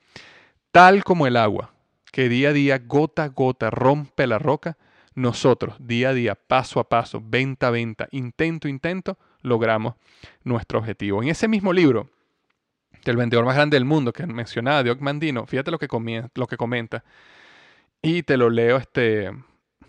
Tal 0.72 1.04
como 1.04 1.26
el 1.26 1.38
agua, 1.38 1.74
que 2.12 2.30
día 2.30 2.50
a 2.50 2.54
día, 2.54 2.78
gota 2.78 3.24
a 3.24 3.28
gota, 3.30 3.70
rompe 3.70 4.28
la 4.28 4.38
roca, 4.38 4.78
nosotros, 5.16 5.76
día 5.80 6.10
a 6.10 6.14
día, 6.14 6.36
paso 6.36 6.80
a 6.80 6.90
paso, 6.90 7.22
venta 7.24 7.68
a 7.68 7.72
venta, 7.72 8.08
intento 8.12 8.68
a 8.68 8.72
intento, 8.72 9.18
logramos 9.46 9.96
nuestro 10.44 10.80
objetivo. 10.80 11.22
En 11.22 11.30
ese 11.30 11.48
mismo 11.48 11.72
libro, 11.72 12.10
del 13.06 13.18
vendedor 13.18 13.46
más 13.46 13.56
grande 13.56 13.76
del 13.76 13.86
mundo 13.86 14.12
que 14.12 14.26
mencionaba, 14.26 14.84
de 14.84 14.96
Mandino, 14.96 15.46
fíjate 15.46 15.72
lo 15.72 15.80
que, 15.80 15.88
lo 16.34 16.48
que 16.48 16.58
comenta, 16.58 17.04
y 18.02 18.24
te 18.24 18.38
lo 18.38 18.50
leo 18.50 18.78
este, 18.78 19.32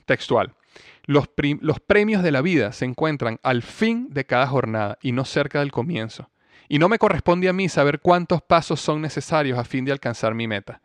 textual. 0.04 0.54
Los, 1.04 1.28
los 1.60 1.80
premios 1.80 2.22
de 2.22 2.30
la 2.30 2.42
vida 2.42 2.72
se 2.72 2.84
encuentran 2.84 3.38
al 3.42 3.62
fin 3.62 4.08
de 4.10 4.26
cada 4.26 4.46
jornada 4.46 4.98
y 5.00 5.12
no 5.12 5.24
cerca 5.24 5.60
del 5.60 5.72
comienzo. 5.72 6.30
Y 6.68 6.78
no 6.78 6.88
me 6.88 6.98
corresponde 6.98 7.48
a 7.48 7.52
mí 7.52 7.68
saber 7.68 8.00
cuántos 8.00 8.42
pasos 8.42 8.80
son 8.80 9.00
necesarios 9.00 9.58
a 9.58 9.64
fin 9.64 9.84
de 9.84 9.92
alcanzar 9.92 10.34
mi 10.34 10.48
meta. 10.48 10.80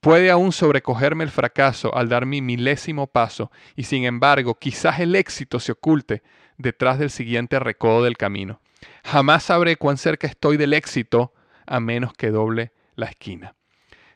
Puede 0.00 0.30
aún 0.30 0.52
sobrecogerme 0.52 1.24
el 1.24 1.30
fracaso 1.30 1.94
al 1.96 2.08
dar 2.08 2.24
mi 2.24 2.40
milésimo 2.40 3.08
paso, 3.08 3.50
y 3.74 3.84
sin 3.84 4.04
embargo 4.04 4.54
quizás 4.54 5.00
el 5.00 5.16
éxito 5.16 5.58
se 5.58 5.72
oculte 5.72 6.22
detrás 6.56 6.98
del 6.98 7.10
siguiente 7.10 7.58
recodo 7.58 8.04
del 8.04 8.16
camino. 8.16 8.60
Jamás 9.04 9.44
sabré 9.44 9.76
cuán 9.76 9.96
cerca 9.96 10.26
estoy 10.26 10.56
del 10.56 10.72
éxito 10.72 11.32
a 11.66 11.80
menos 11.80 12.12
que 12.12 12.30
doble 12.30 12.72
la 12.94 13.06
esquina. 13.06 13.54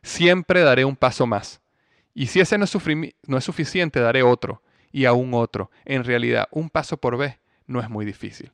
Siempre 0.02 0.62
daré 0.62 0.84
un 0.84 0.96
paso 0.96 1.26
más. 1.26 1.60
Y 2.14 2.26
si 2.26 2.40
ese 2.40 2.58
no 2.58 2.64
es, 2.64 2.76
no 3.26 3.38
es 3.38 3.44
suficiente, 3.44 4.00
daré 4.00 4.22
otro 4.22 4.62
y 4.90 5.06
aún 5.06 5.34
otro. 5.34 5.70
En 5.84 6.04
realidad, 6.04 6.48
un 6.50 6.70
paso 6.70 6.96
por 6.96 7.16
vez 7.16 7.38
no 7.66 7.80
es 7.80 7.88
muy 7.88 8.04
difícil. 8.04 8.52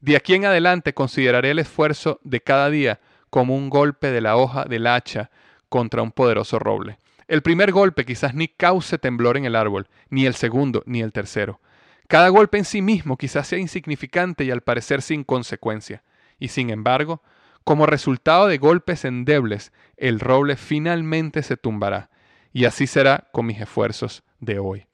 De 0.00 0.16
aquí 0.16 0.34
en 0.34 0.44
adelante 0.44 0.94
consideraré 0.94 1.50
el 1.50 1.58
esfuerzo 1.58 2.20
de 2.22 2.40
cada 2.40 2.70
día 2.70 3.00
como 3.30 3.56
un 3.56 3.68
golpe 3.68 4.10
de 4.10 4.20
la 4.20 4.36
hoja 4.36 4.64
del 4.64 4.86
hacha 4.86 5.30
contra 5.74 6.02
un 6.02 6.12
poderoso 6.12 6.60
roble. 6.60 6.98
El 7.26 7.42
primer 7.42 7.72
golpe 7.72 8.04
quizás 8.04 8.32
ni 8.32 8.46
cause 8.46 8.96
temblor 8.96 9.36
en 9.36 9.44
el 9.44 9.56
árbol, 9.56 9.88
ni 10.08 10.24
el 10.24 10.36
segundo, 10.36 10.84
ni 10.86 11.00
el 11.00 11.10
tercero. 11.10 11.58
Cada 12.06 12.28
golpe 12.28 12.58
en 12.58 12.64
sí 12.64 12.80
mismo 12.80 13.16
quizás 13.16 13.48
sea 13.48 13.58
insignificante 13.58 14.44
y 14.44 14.52
al 14.52 14.60
parecer 14.60 15.02
sin 15.02 15.24
consecuencia. 15.24 16.04
Y 16.38 16.46
sin 16.46 16.70
embargo, 16.70 17.22
como 17.64 17.86
resultado 17.86 18.46
de 18.46 18.58
golpes 18.58 19.04
endebles, 19.04 19.72
el 19.96 20.20
roble 20.20 20.54
finalmente 20.54 21.42
se 21.42 21.56
tumbará. 21.56 22.08
Y 22.52 22.66
así 22.66 22.86
será 22.86 23.26
con 23.32 23.46
mis 23.46 23.60
esfuerzos 23.60 24.22
de 24.38 24.60
hoy. 24.60 24.86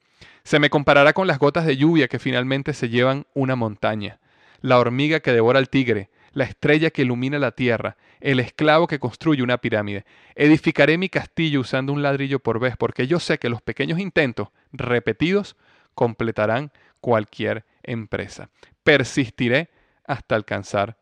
Se 0.43 0.57
me 0.57 0.71
comparará 0.71 1.13
con 1.13 1.27
las 1.27 1.37
gotas 1.37 1.67
de 1.67 1.77
lluvia 1.77 2.07
que 2.07 2.17
finalmente 2.17 2.73
se 2.73 2.89
llevan 2.89 3.27
una 3.35 3.55
montaña, 3.55 4.17
la 4.61 4.79
hormiga 4.79 5.19
que 5.19 5.31
devora 5.31 5.59
al 5.59 5.69
tigre, 5.69 6.09
la 6.33 6.45
estrella 6.45 6.89
que 6.91 7.01
ilumina 7.01 7.39
la 7.39 7.51
tierra, 7.51 7.97
el 8.19 8.39
esclavo 8.39 8.87
que 8.87 8.99
construye 8.99 9.43
una 9.43 9.57
pirámide. 9.57 10.05
Edificaré 10.35 10.97
mi 10.97 11.09
castillo 11.09 11.59
usando 11.59 11.93
un 11.93 12.01
ladrillo 12.01 12.39
por 12.39 12.59
vez, 12.59 12.77
porque 12.77 13.07
yo 13.07 13.19
sé 13.19 13.37
que 13.37 13.49
los 13.49 13.61
pequeños 13.61 13.99
intentos, 13.99 14.49
repetidos, 14.71 15.57
completarán 15.93 16.71
cualquier 16.99 17.65
empresa. 17.83 18.49
Persistiré 18.83 19.69
hasta 20.05 20.35
alcanzar 20.35 20.97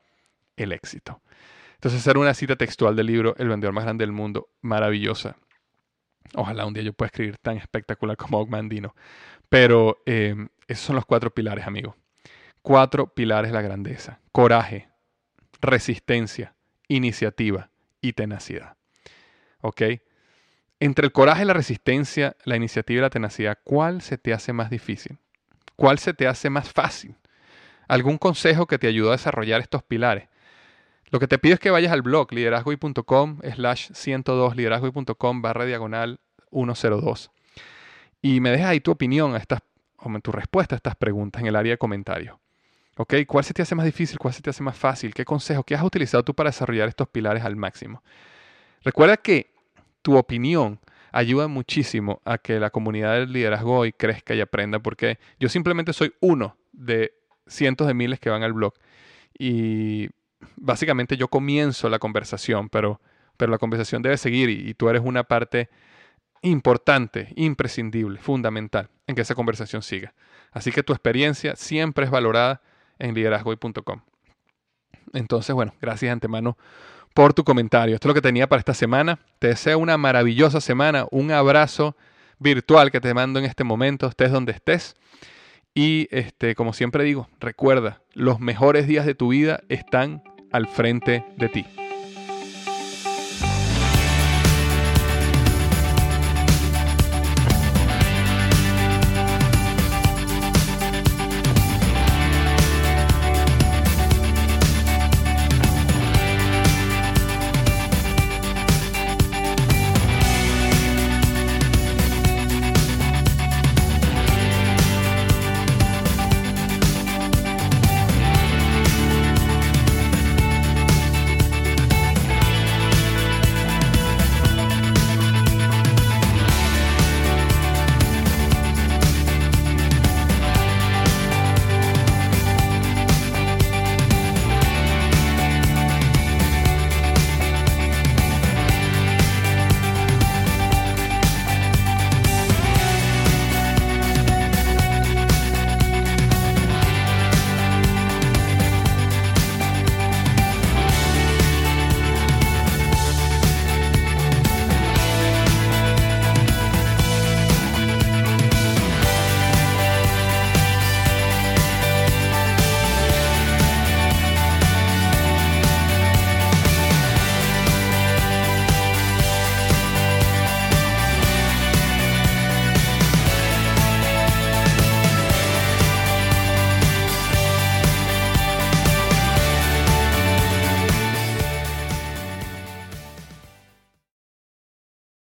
el 0.58 0.72
éxito. 0.72 1.22
Entonces, 1.76 2.06
era 2.08 2.20
una 2.20 2.34
cita 2.34 2.56
textual 2.56 2.96
del 2.96 3.08
libro 3.08 3.36
El 3.38 3.48
vendedor 3.48 3.74
más 3.74 3.86
grande 3.86 4.04
del 4.04 4.12
mundo, 4.12 4.50
maravillosa. 4.62 5.38
Ojalá 6.36 6.66
un 6.66 6.74
día 6.74 6.84
yo 6.84 6.94
pueda 6.94 7.08
escribir 7.08 7.38
tan 7.38 7.58
espectacular 7.58 8.18
como 8.18 8.40
Ogmandino. 8.40 8.96
Pero 9.48 10.02
eh, 10.06 10.36
esos 10.68 10.86
son 10.86 10.96
los 10.96 11.06
cuatro 11.06 11.34
pilares, 11.34 11.66
amigo. 11.66 11.96
Cuatro 12.62 13.14
pilares 13.14 13.52
de 13.52 13.56
la 13.56 13.62
grandeza. 13.62 14.20
Coraje, 14.32 14.89
resistencia, 15.62 16.56
iniciativa 16.88 17.70
y 18.02 18.14
tenacidad. 18.14 18.78
¿Ok? 19.62 19.82
Entre 20.80 21.06
el 21.06 21.12
coraje, 21.12 21.44
la 21.44 21.54
resistencia, 21.54 22.38
la 22.46 22.56
iniciativa 22.56 23.00
y 23.00 23.02
la 23.02 23.10
tenacidad, 23.10 23.58
¿cuál 23.64 24.02
se 24.02 24.18
te 24.18 24.34
hace 24.34 24.54
más 24.54 24.70
difícil? 24.70 25.18
¿Cuál 25.76 26.00
se 26.00 26.14
te 26.14 26.28
hace 26.28 26.50
más 26.50 26.72
fácil? 26.72 27.16
¿Algún 27.88 28.18
consejo 28.18 28.66
que 28.66 28.78
te 28.78 28.88
ayudó 28.88 29.10
a 29.10 29.14
desarrollar 29.14 29.62
estos 29.62 29.84
pilares? 29.84 30.30
Lo 31.12 31.20
que 31.20 31.28
te 31.28 31.40
pido 31.40 31.56
es 31.56 31.60
que 31.60 31.72
vayas 31.72 31.92
al 31.92 32.02
blog 32.02 32.32
liderazgoy.com 32.32 33.40
slash 33.56 33.92
102 33.94 34.56
barra 35.42 35.66
diagonal 35.66 36.20
102 36.52 37.32
y 38.22 38.40
me 38.42 38.52
dejes 38.52 38.66
ahí 38.66 38.80
tu 38.80 38.92
opinión 38.92 39.34
a 39.34 39.38
estas, 39.38 39.62
o 39.98 40.20
tu 40.20 40.32
respuesta 40.32 40.76
a 40.76 40.78
estas 40.78 40.96
preguntas 40.96 41.42
en 41.42 41.48
el 41.48 41.56
área 41.56 41.74
de 41.74 41.78
comentarios. 41.78 42.38
¿Ok? 43.02 43.14
¿Cuál 43.26 43.46
se 43.46 43.54
te 43.54 43.62
hace 43.62 43.76
más 43.76 43.86
difícil? 43.86 44.20
¿Cuál 44.20 44.34
se 44.34 44.42
te 44.42 44.50
hace 44.50 44.62
más 44.62 44.76
fácil? 44.76 45.14
¿Qué 45.14 45.24
consejo? 45.24 45.64
¿Qué 45.64 45.74
has 45.74 45.84
utilizado 45.84 46.22
tú 46.22 46.34
para 46.34 46.50
desarrollar 46.50 46.90
estos 46.90 47.08
pilares 47.08 47.46
al 47.46 47.56
máximo? 47.56 48.04
Recuerda 48.84 49.16
que 49.16 49.54
tu 50.02 50.18
opinión 50.18 50.82
ayuda 51.14 51.48
muchísimo 51.48 52.22
a 52.26 52.38
que 52.38 52.60
la 52.60 52.72
comunidad 52.72 53.14
del 53.14 53.32
liderazgo 53.32 53.78
hoy 53.78 53.94
crezca 53.94 54.36
y 54.36 54.42
aprenda, 54.42 54.80
porque 54.80 55.18
yo 55.40 55.48
simplemente 55.48 55.94
soy 55.94 56.14
uno 56.20 56.58
de 56.74 57.14
cientos 57.48 57.88
de 57.88 57.94
miles 57.94 58.20
que 58.20 58.30
van 58.30 58.44
al 58.44 58.52
blog. 58.52 58.74
Y 59.34 60.10
básicamente 60.58 61.16
yo 61.16 61.30
comienzo 61.30 61.88
la 61.88 62.00
conversación, 62.00 62.68
pero, 62.68 63.00
pero 63.38 63.50
la 63.50 63.60
conversación 63.60 64.02
debe 64.02 64.18
seguir 64.18 64.50
y, 64.50 64.74
tú 64.74 64.90
eres 64.90 65.04
una 65.06 65.24
parte 65.24 65.70
importante, 66.42 67.32
imprescindible, 67.38 68.20
fundamental 68.20 68.90
en 69.08 69.16
que 69.16 69.22
esa 69.22 69.36
conversación 69.36 69.84
siga. 69.84 70.14
Así 70.52 70.74
que 70.74 70.84
tu 70.84 70.92
experiencia 70.92 71.56
siempre 71.56 72.04
es 72.04 72.12
valorada 72.12 72.62
en 73.00 73.16
liderazgoy.com. 73.16 74.02
Entonces, 75.14 75.56
bueno, 75.56 75.74
gracias 75.82 76.10
de 76.10 76.12
antemano 76.12 76.58
por 77.14 77.34
tu 77.34 77.44
comentario. 77.44 77.96
Esto 77.96 78.08
es 78.08 78.10
lo 78.10 78.14
que 78.14 78.22
tenía 78.22 78.48
para 78.48 78.60
esta 78.60 78.74
semana. 78.74 79.20
Te 79.40 79.48
deseo 79.48 79.80
una 79.80 79.98
maravillosa 79.98 80.62
semana, 80.62 81.06
un 81.12 81.32
abrazo 81.32 81.96
virtual 82.38 82.92
que 82.92 83.02
te 83.02 83.14
mando 83.14 83.40
en 83.40 83.46
este 83.46 83.64
momento, 83.64 84.08
estés 84.08 84.32
donde 84.32 84.52
estés. 84.52 84.96
Y 85.74 86.08
este, 86.12 86.56
como 86.56 86.74
siempre 86.74 87.04
digo, 87.04 87.28
recuerda, 87.40 88.02
los 88.14 88.40
mejores 88.40 88.88
días 88.88 89.06
de 89.06 89.16
tu 89.16 89.30
vida 89.30 89.62
están 89.70 90.24
al 90.52 90.68
frente 90.68 91.26
de 91.38 91.50
ti. 91.50 91.89